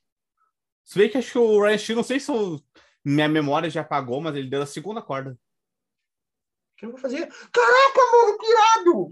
Se 0.84 0.98
vê 0.98 1.08
que 1.08 1.16
acho 1.16 1.32
que 1.32 1.38
o 1.38 1.62
Ryan 1.62 1.78
Steele, 1.78 1.96
não 1.96 2.04
sei 2.04 2.20
se 2.20 2.30
eu... 2.30 2.60
minha 3.02 3.26
memória 3.26 3.70
já 3.70 3.80
apagou, 3.80 4.20
mas 4.20 4.36
ele 4.36 4.50
deu 4.50 4.60
a 4.60 4.66
segunda 4.66 5.00
corda. 5.00 5.30
O 5.30 5.36
que 6.76 6.84
eu 6.84 6.90
vou 6.90 7.00
fazer? 7.00 7.26
Caraca, 7.26 8.00
mano, 8.12 8.38
que 8.38 8.46
irado! 8.46 9.08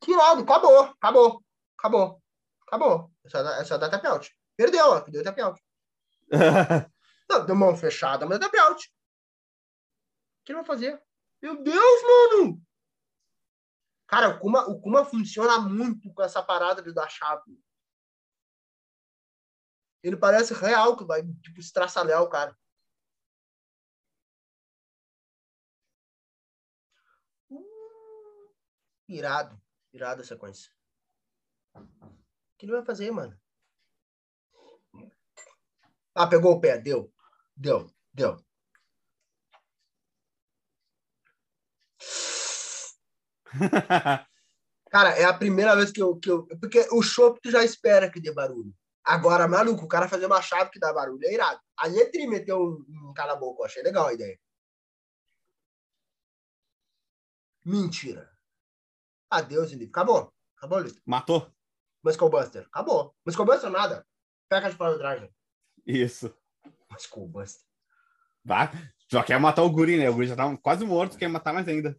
Que 0.00 0.10
irado, 0.10 0.42
acabou, 0.42 0.80
acabou, 1.00 1.44
acabou, 1.78 2.22
acabou. 2.66 3.12
Essa, 3.24 3.38
essa 3.60 3.78
da 3.78 3.88
tap 3.88 4.04
out. 4.06 4.28
Perdeu, 4.56 4.86
ó, 4.88 5.00
deu 5.00 5.22
out. 5.44 5.62
Não, 7.30 7.46
deu 7.46 7.54
mão 7.54 7.76
fechada, 7.76 8.26
mas 8.26 8.38
é 8.38 8.40
tap 8.40 8.54
out. 8.56 8.84
O 8.84 8.90
que 10.44 10.52
ele 10.52 10.58
vai 10.58 10.66
fazer? 10.66 11.02
Meu 11.42 11.62
Deus, 11.62 12.02
mano! 12.02 12.62
Cara, 14.06 14.28
o 14.28 14.38
Kuma, 14.38 14.68
o 14.68 14.80
Kuma 14.80 15.04
funciona 15.04 15.58
muito 15.58 16.12
com 16.12 16.22
essa 16.22 16.42
parada 16.42 16.82
de 16.82 16.92
dar 16.92 17.08
chave. 17.08 17.58
Ele 20.02 20.16
parece 20.16 20.52
real 20.52 20.96
que 20.96 21.04
vai, 21.04 21.22
tipo, 21.22 21.58
estraçalhar 21.58 22.22
o 22.22 22.28
cara. 22.28 22.54
Uh, 27.50 28.54
irado. 29.08 29.58
Irada 29.92 30.20
a 30.20 30.24
sequência. 30.24 30.70
O 31.74 32.56
que 32.58 32.66
ele 32.66 32.72
vai 32.72 32.84
fazer, 32.84 33.10
mano? 33.10 33.38
Ah, 36.14 36.26
pegou 36.28 36.52
o 36.52 36.60
pé. 36.60 36.78
Deu. 36.78 37.12
Deu. 37.56 37.90
Deu. 38.12 38.43
Cara, 44.90 45.10
é 45.10 45.24
a 45.24 45.34
primeira 45.34 45.74
vez 45.74 45.90
que 45.90 46.00
eu. 46.00 46.16
Que 46.16 46.30
eu 46.30 46.46
porque 46.46 46.86
o 46.92 47.02
show 47.02 47.36
tu 47.42 47.50
já 47.50 47.64
espera 47.64 48.10
que 48.10 48.20
dê 48.20 48.32
barulho. 48.32 48.72
Agora, 49.04 49.46
maluco, 49.46 49.84
o 49.84 49.88
cara 49.88 50.08
fazer 50.08 50.26
uma 50.26 50.40
chave 50.40 50.70
que 50.70 50.78
dá 50.78 50.92
barulho 50.92 51.24
é 51.24 51.34
irado. 51.34 51.60
A 51.76 51.86
Letri 51.86 52.26
meteu 52.26 52.58
um, 52.58 53.10
um 53.10 53.12
cala 53.12 53.36
boca, 53.36 53.62
eu 53.62 53.66
achei 53.66 53.82
legal 53.82 54.06
a 54.06 54.14
ideia. 54.14 54.38
Mentira. 57.64 58.30
Adeus, 59.30 59.72
Livre. 59.72 59.88
Acabou. 59.88 60.32
Acabou, 60.56 60.78
Livre. 60.78 61.02
Matou. 61.04 61.50
Muscle 62.02 62.30
Buster. 62.30 62.66
Acabou. 62.66 63.14
Muscle 63.26 63.44
Buster 63.44 63.70
nada. 63.70 64.06
Pega 64.48 64.70
de 64.70 64.76
palandragem. 64.76 65.34
Isso. 65.86 66.34
Muscle 66.90 67.26
Buster. 67.26 67.66
Vai. 68.44 68.70
Só 69.10 69.22
quer 69.22 69.40
matar 69.40 69.62
o 69.62 69.70
guri, 69.70 69.98
né? 69.98 70.08
O 70.08 70.14
guri 70.14 70.28
já 70.28 70.36
tá 70.36 70.56
quase 70.58 70.84
morto, 70.84 71.18
quer 71.18 71.28
matar 71.28 71.52
mais 71.52 71.66
ainda. 71.66 71.98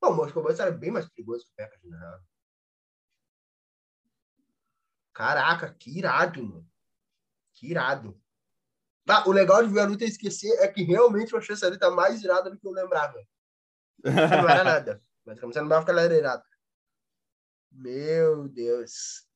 Bom, 0.00 0.12
o 0.12 0.16
Muscle 0.16 0.42
Buster 0.42 0.66
é 0.66 0.70
bem 0.70 0.90
mais 0.90 1.08
perigoso 1.08 1.44
que 1.44 1.52
o 1.52 1.56
Packard, 1.56 1.88
na 1.88 1.98
real. 1.98 2.20
Caraca, 5.12 5.74
que 5.74 5.98
irado, 5.98 6.42
mano. 6.42 6.70
Que 7.52 7.70
irado. 7.70 8.18
Ah, 9.08 9.28
o 9.28 9.32
legal 9.32 9.66
de 9.66 9.72
ver 9.72 9.80
a 9.80 9.86
luta 9.86 10.04
e 10.04 10.08
esquecer 10.08 10.50
é 10.60 10.68
que 10.68 10.82
realmente 10.84 11.32
eu 11.32 11.38
achei 11.38 11.54
essa 11.54 11.68
luta 11.68 11.90
mais 11.90 12.22
irada 12.22 12.50
do 12.50 12.58
que 12.58 12.66
eu 12.66 12.70
lembrava. 12.72 13.22
Não 14.04 14.48
era 14.48 14.64
nada. 14.64 15.02
Mas 15.26 15.40
começando 15.40 15.70
a 15.72 15.80
ficar 15.80 15.92
lareirado. 15.92 16.44
Meu 17.72 18.48
Deus. 18.48 19.26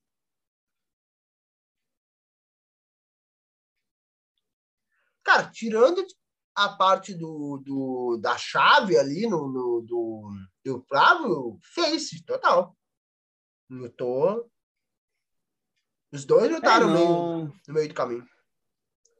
Cara, 5.23 5.49
tirando 5.51 6.05
a 6.55 6.69
parte 6.69 7.13
do, 7.13 7.57
do, 7.57 8.17
da 8.21 8.37
chave 8.37 8.97
ali 8.97 9.27
no, 9.27 9.47
no 9.47 9.81
do, 9.81 10.31
do 10.63 10.81
Flávio, 10.87 11.59
fez, 11.61 12.09
total. 12.25 12.75
Lutou. 13.69 14.49
Os 16.11 16.23
dois 16.23 16.49
lutaram 16.49 16.89
é, 16.89 16.93
no, 16.93 17.45
no 17.45 17.73
meio 17.73 17.89
do 17.89 17.93
caminho. 17.93 18.25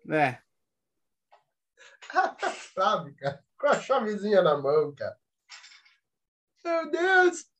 É. 0.09 0.41
Sabe, 2.73 3.13
cara? 3.15 3.43
Com 3.57 3.67
a 3.67 3.79
chavezinha 3.81 4.41
na 4.41 4.57
mão, 4.57 4.95
cara. 4.95 5.19
Meu 6.63 6.89
Deus! 6.89 7.51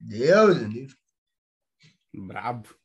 Deus, 0.00 0.58
do 0.58 0.64
livre. 0.66 0.96
Brabo. 2.14 2.83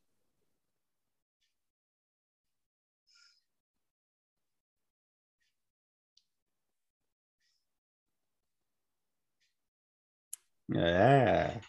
É. 10.74 11.60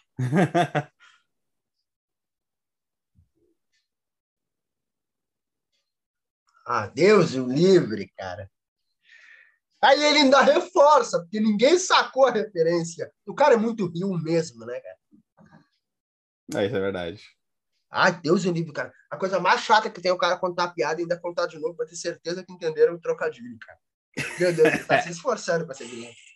Ah, 6.64 6.86
Deus 6.86 7.34
o 7.34 7.46
livre, 7.46 8.08
cara. 8.16 8.48
Aí 9.82 10.00
ele 10.00 10.18
ainda 10.18 10.40
reforça, 10.42 11.18
porque 11.18 11.40
ninguém 11.40 11.76
sacou 11.76 12.26
a 12.26 12.30
referência. 12.30 13.12
O 13.26 13.34
cara 13.34 13.54
é 13.54 13.56
muito 13.56 13.88
rio 13.88 14.16
mesmo, 14.18 14.64
né, 14.64 14.80
cara? 14.80 14.98
É, 16.54 16.66
isso 16.66 16.76
é 16.76 16.80
verdade. 16.80 17.20
Ai, 17.90 18.12
Deus 18.20 18.44
o 18.44 18.52
livre, 18.52 18.72
cara. 18.72 18.92
A 19.10 19.16
coisa 19.16 19.40
mais 19.40 19.60
chata 19.62 19.90
que 19.90 20.00
tem 20.00 20.10
é 20.10 20.14
o 20.14 20.18
cara 20.18 20.38
contar 20.38 20.64
a 20.64 20.72
piada 20.72 21.00
e 21.00 21.02
ainda 21.02 21.18
contar 21.18 21.46
de 21.46 21.58
novo 21.58 21.74
pra 21.74 21.84
ter 21.84 21.96
certeza 21.96 22.44
que 22.44 22.52
entenderam 22.52 22.94
o 22.94 23.00
trocadilho, 23.00 23.58
cara. 23.58 23.78
Meu 24.38 24.54
Deus, 24.54 24.68
ele 24.68 24.84
tá 24.84 25.02
se 25.02 25.10
esforçando 25.10 25.66
pra 25.66 25.74
ser 25.74 25.88
brilhante. 25.88 26.32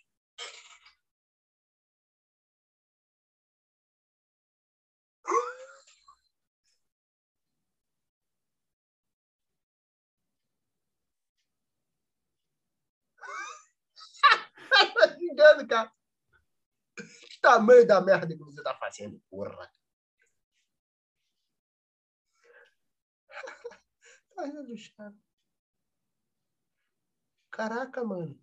tá 14.93 15.15
xingando, 15.17 15.67
cara. 15.67 15.91
Que 16.97 17.36
tamanho 17.47 17.87
da 17.87 18.01
merda 18.01 18.27
que 18.27 18.43
você 18.43 18.61
tá 18.61 18.75
fazendo, 18.75 19.21
porra. 19.29 19.71
Meu 24.35 24.65
Deus, 24.65 24.89
cara. 24.89 25.15
Caraca, 27.49 28.03
mano. 28.03 28.33
O 28.33 28.37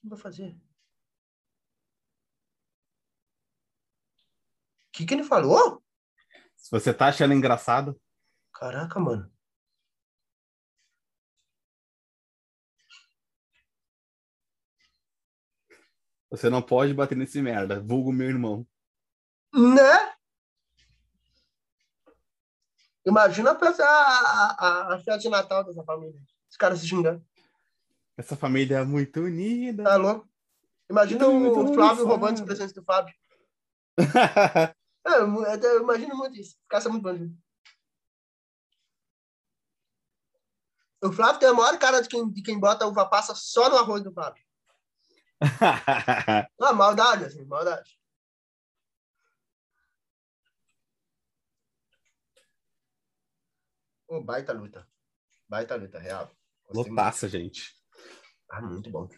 que 0.00 0.08
vai 0.08 0.18
fazer? 0.18 0.56
O 4.86 4.90
que, 4.92 5.04
que 5.04 5.14
ele 5.14 5.24
falou? 5.24 5.84
Se 6.56 6.70
você 6.70 6.94
tá 6.94 7.08
achando 7.08 7.34
engraçado, 7.34 8.00
Caraca, 8.52 8.98
mano. 8.98 9.30
Você 16.30 16.50
não 16.50 16.62
pode 16.62 16.94
bater 16.94 17.16
nesse 17.16 17.40
merda. 17.40 17.80
Vulgo 17.80 18.12
meu 18.12 18.28
irmão. 18.28 18.66
Né? 19.54 20.14
Imagina 23.06 23.54
pensar 23.54 23.86
a, 23.86 24.56
a, 24.58 24.94
a 24.94 24.98
festa 24.98 25.18
de 25.18 25.28
Natal 25.28 25.64
dessa 25.64 25.82
família. 25.82 26.20
Os 26.50 26.56
caras 26.56 26.80
se 26.80 26.88
xingando. 26.88 27.24
Essa 28.16 28.36
família 28.36 28.78
é 28.78 28.84
muito 28.84 29.20
unida. 29.20 29.84
Tá 29.84 29.96
louco? 29.96 30.28
Imagina 30.90 31.28
muito 31.28 31.60
o 31.60 31.66
Flávio 31.66 31.72
engraçado. 31.72 32.06
roubando 32.06 32.34
os 32.36 32.40
presentes 32.42 32.72
do 32.72 32.84
Fábio. 32.84 33.14
É, 35.06 35.20
eu 35.20 35.46
até 35.46 35.76
imagino 35.76 36.14
muito 36.16 36.38
isso. 36.38 36.58
Os 36.60 36.66
caras 36.68 36.82
são 36.82 36.92
muito 36.92 37.04
bandidos. 37.04 37.34
O 41.02 41.10
Flávio 41.10 41.40
tem 41.40 41.48
a 41.48 41.54
maior 41.54 41.78
cara 41.78 42.02
de 42.02 42.08
quem, 42.10 42.28
de 42.28 42.42
quem 42.42 42.60
bota 42.60 42.86
uva 42.86 43.08
passa 43.08 43.34
só 43.34 43.70
no 43.70 43.76
arroz 43.76 44.02
do 44.02 44.12
Fábio. 44.12 44.44
Ah, 46.60 46.72
maldade, 46.72 47.24
assim, 47.24 47.44
maldade. 47.44 47.98
Ô, 54.08 54.20
baita 54.22 54.52
luta. 54.52 54.86
Baita 55.48 55.76
luta, 55.76 55.98
real. 55.98 56.30
Lotaça, 56.70 57.28
gente. 57.28 57.74
Ah, 58.50 58.62
muito 58.62 58.90
bom. 58.90 59.08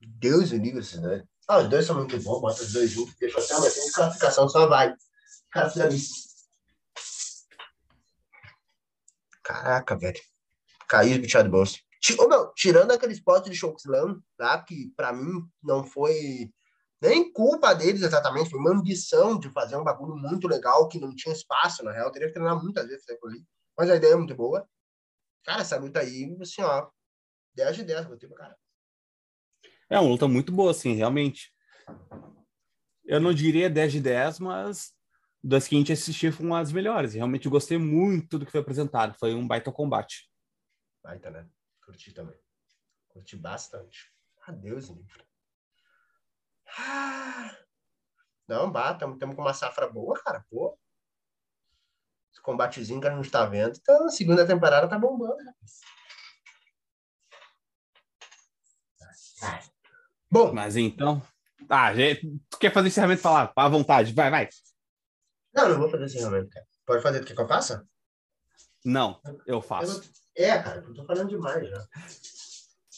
Deus 0.00 0.52
o 0.52 0.56
livre 0.56 0.80
esses 0.80 1.00
dois. 1.00 1.22
Ah, 1.48 1.58
os 1.58 1.68
dois 1.68 1.86
são 1.86 1.96
muito 1.96 2.18
bons, 2.20 2.40
bota 2.40 2.62
os 2.62 2.72
dois 2.72 2.90
juntos, 2.90 3.14
deixa 3.16 3.38
até 3.40 3.56
uma 3.56 3.92
classificação, 3.92 4.48
só 4.48 4.66
vai. 4.66 4.94
Caraca, 9.42 9.96
velho. 9.96 10.20
Caiu 10.88 11.20
bichado 11.20 11.44
de 11.44 11.50
bolsa. 11.50 11.78
Meu, 12.28 12.52
tirando 12.54 12.92
aquele 12.92 13.12
spot 13.12 13.46
de 13.46 13.56
Chokeslam, 13.56 14.20
tá? 14.36 14.62
Que 14.62 14.92
pra 14.96 15.12
mim 15.12 15.42
não 15.62 15.84
foi 15.84 16.50
nem 17.00 17.32
culpa 17.32 17.74
deles 17.74 18.02
exatamente, 18.02 18.50
foi 18.50 18.58
uma 18.58 18.72
ambição 18.72 19.38
de 19.38 19.50
fazer 19.50 19.76
um 19.76 19.84
bagulho 19.84 20.16
muito 20.16 20.48
legal 20.48 20.88
que 20.88 20.98
não 20.98 21.14
tinha 21.14 21.34
espaço, 21.34 21.84
na 21.84 21.92
real. 21.92 22.10
Teria 22.10 22.28
que 22.28 22.34
treinar 22.34 22.60
muitas 22.60 22.86
vezes 22.86 23.08
aquilo 23.08 23.30
ali. 23.30 23.44
Mas 23.76 23.88
a 23.90 23.96
ideia 23.96 24.12
é 24.12 24.16
muito 24.16 24.34
boa. 24.34 24.68
Cara, 25.44 25.62
essa 25.62 25.78
luta 25.78 26.00
aí, 26.00 26.36
assim, 26.40 26.62
ó, 26.62 26.88
10 27.54 27.76
de 27.76 27.84
10, 27.84 28.06
gostei 28.06 28.28
pra 28.28 28.38
cara. 28.38 28.56
É 29.88 29.98
uma 29.98 30.08
luta 30.08 30.28
muito 30.28 30.52
boa, 30.52 30.72
assim, 30.72 30.94
realmente. 30.94 31.52
Eu 33.04 33.20
não 33.20 33.32
diria 33.32 33.70
10 33.70 33.92
de 33.92 34.00
10, 34.00 34.40
mas 34.40 34.92
das 35.42 35.66
que 35.66 35.76
a 35.76 35.78
gente 35.78 35.92
assistiu 35.92 36.32
foram 36.32 36.54
as 36.54 36.72
melhores. 36.72 37.14
Realmente 37.14 37.46
eu 37.46 37.50
gostei 37.50 37.78
muito 37.78 38.38
do 38.38 38.44
que 38.44 38.52
foi 38.52 38.60
apresentado. 38.60 39.16
Foi 39.18 39.34
um 39.34 39.46
baita 39.46 39.72
combate. 39.72 40.28
Baita, 41.02 41.30
né? 41.30 41.48
Curti 41.88 42.12
também. 42.12 42.38
Curti 43.08 43.34
bastante. 43.34 44.12
Adeus, 44.46 44.88
livro. 44.88 45.24
Ah, 46.78 47.56
não, 48.46 48.70
bata, 48.70 49.06
estamos 49.08 49.34
com 49.34 49.40
uma 49.40 49.54
safra 49.54 49.88
boa, 49.90 50.22
cara. 50.22 50.44
Pô. 50.50 50.78
Esse 52.30 52.42
combatezinho 52.42 53.00
que 53.00 53.08
a 53.08 53.16
gente 53.16 53.30
tá 53.30 53.46
vendo. 53.46 53.74
Então, 53.78 54.04
a 54.04 54.10
segunda 54.10 54.46
temporada 54.46 54.86
tá 54.86 54.98
bombando. 54.98 55.38
rapaz. 55.42 55.80
Bom, 60.30 60.52
Mas 60.52 60.76
então. 60.76 61.22
Ah, 61.70 61.94
gente, 61.94 62.38
tu 62.50 62.58
quer 62.58 62.70
fazer 62.72 62.88
encerramento 62.88 63.22
falar? 63.22 63.50
À 63.56 63.68
vontade, 63.68 64.12
vai, 64.12 64.30
vai. 64.30 64.48
não, 65.54 65.70
não 65.70 65.78
vou 65.78 65.88
fazer 65.90 66.04
encerramento, 66.04 66.50
cara. 66.50 66.66
Pode 66.84 67.02
fazer, 67.02 67.24
quer 67.24 67.34
que 67.34 67.40
eu 67.40 67.48
faça? 67.48 67.88
Não, 68.84 69.20
eu 69.24 69.42
Eu 69.46 69.62
faço. 69.62 70.00
não- 70.02 70.18
É, 70.38 70.56
cara, 70.62 70.84
eu 70.86 70.94
tô 70.94 71.04
falando 71.04 71.28
demais 71.28 71.68
já. 71.68 71.88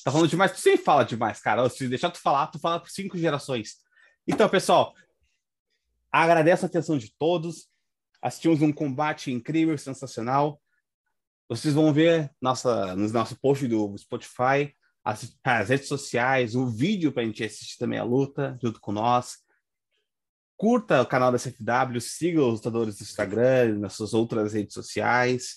Tá 0.05 0.13
falando 0.13 0.29
demais, 0.29 0.53
tu 0.53 0.61
sempre 0.61 0.85
fala 0.85 1.05
demais, 1.05 1.41
cara. 1.41 1.67
Se 1.71 1.89
deixar 1.89 2.11
tu 2.11 2.19
falar, 2.19 2.49
tu 2.49 2.59
fala 2.59 2.79
por 2.79 2.91
cinco 2.91 3.17
gerações. 3.17 3.79
Então, 4.29 4.47
pessoal, 4.47 4.95
agradeço 6.13 6.67
a 6.67 6.69
atenção 6.69 6.99
de 6.99 7.11
todos. 7.17 7.67
Assistimos 8.21 8.61
um 8.61 8.71
combate 8.71 9.33
incrível, 9.33 9.77
sensacional. 9.79 10.61
Vocês 11.49 11.73
vão 11.73 11.95
ver 11.95 12.31
nossa, 12.43 12.95
no 12.95 13.09
nosso 13.09 13.35
post 13.41 13.67
do 13.67 13.97
Spotify, 13.97 14.77
as, 15.03 15.35
as 15.43 15.69
redes 15.71 15.89
sociais, 15.89 16.55
o 16.55 16.67
vídeo 16.67 17.11
para 17.11 17.23
a 17.23 17.27
gente 17.27 17.43
assistir 17.43 17.79
também 17.79 17.99
a 17.99 18.05
luta 18.05 18.59
junto 18.63 18.79
com 18.83 18.93
nós. 18.93 19.39
Curta 20.59 21.01
o 21.01 21.07
canal 21.07 21.33
da 21.33 21.39
CFW, 21.39 22.03
siga 22.03 22.45
os 22.45 22.59
lutadores 22.59 22.99
do 22.99 23.03
Instagram, 23.03 23.79
nas 23.79 23.95
suas 23.95 24.13
outras 24.13 24.53
redes 24.53 24.75
sociais. 24.75 25.57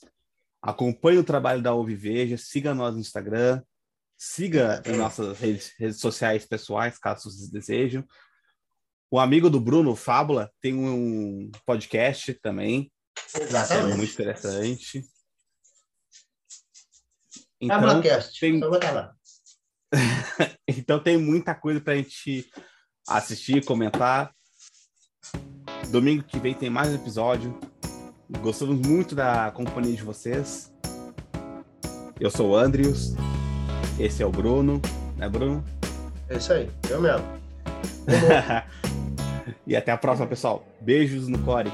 Acompanhe 0.64 1.18
o 1.18 1.26
trabalho 1.26 1.62
da 1.62 1.74
Ouve 1.74 1.92
e 1.92 1.98
Veja, 1.98 2.38
siga 2.38 2.74
nós 2.74 2.94
no 2.94 3.02
Instagram. 3.02 3.62
Siga 4.18 4.82
em 4.86 4.96
nossas 4.96 5.38
redes, 5.38 5.74
redes 5.78 6.00
sociais 6.00 6.46
pessoais, 6.46 6.98
caso 6.98 7.30
vocês 7.30 7.50
desejam. 7.50 8.08
O 9.12 9.20
amigo 9.20 9.50
do 9.50 9.60
Bruno, 9.60 9.94
Fábula, 9.94 10.50
tem 10.62 10.74
um 10.74 11.52
podcast 11.66 12.34
também, 12.36 12.90
é 13.36 13.44
Exatamente. 13.44 13.98
muito 13.98 14.14
interessante. 14.14 15.04
Então, 17.60 18.02
tem- 18.02 18.60
só 18.62 18.70
botar 18.70 18.92
lá. 18.92 19.16
então 20.68 21.04
tem 21.04 21.18
muita 21.18 21.54
coisa 21.54 21.82
para 21.82 21.94
a 21.94 21.98
gente 21.98 22.50
assistir, 23.08 23.66
comentar. 23.66 24.34
Domingo 25.92 26.24
que 26.24 26.40
vem 26.40 26.54
tem 26.54 26.70
mais 26.70 26.94
episódio. 26.94 27.60
Gostamos 28.42 28.86
muito 28.86 29.16
da 29.16 29.52
companhia 29.52 29.96
de 29.96 30.04
vocês. 30.04 30.72
Eu 32.20 32.30
sou 32.30 32.52
o 32.52 32.56
Andrius. 32.56 33.16
Esse 34.00 34.24
é 34.24 34.26
o 34.26 34.30
Bruno, 34.30 34.82
né, 35.18 35.30
Bruno? 35.30 35.64
É 36.30 36.38
isso 36.38 36.52
aí, 36.54 36.70
eu 36.90 37.02
mesmo. 37.02 37.26
e 39.68 39.76
até 39.76 39.92
a 39.92 39.98
próxima, 39.98 40.28
pessoal. 40.28 40.66
Beijos 40.82 41.28
no 41.28 41.40
core. 41.40 41.72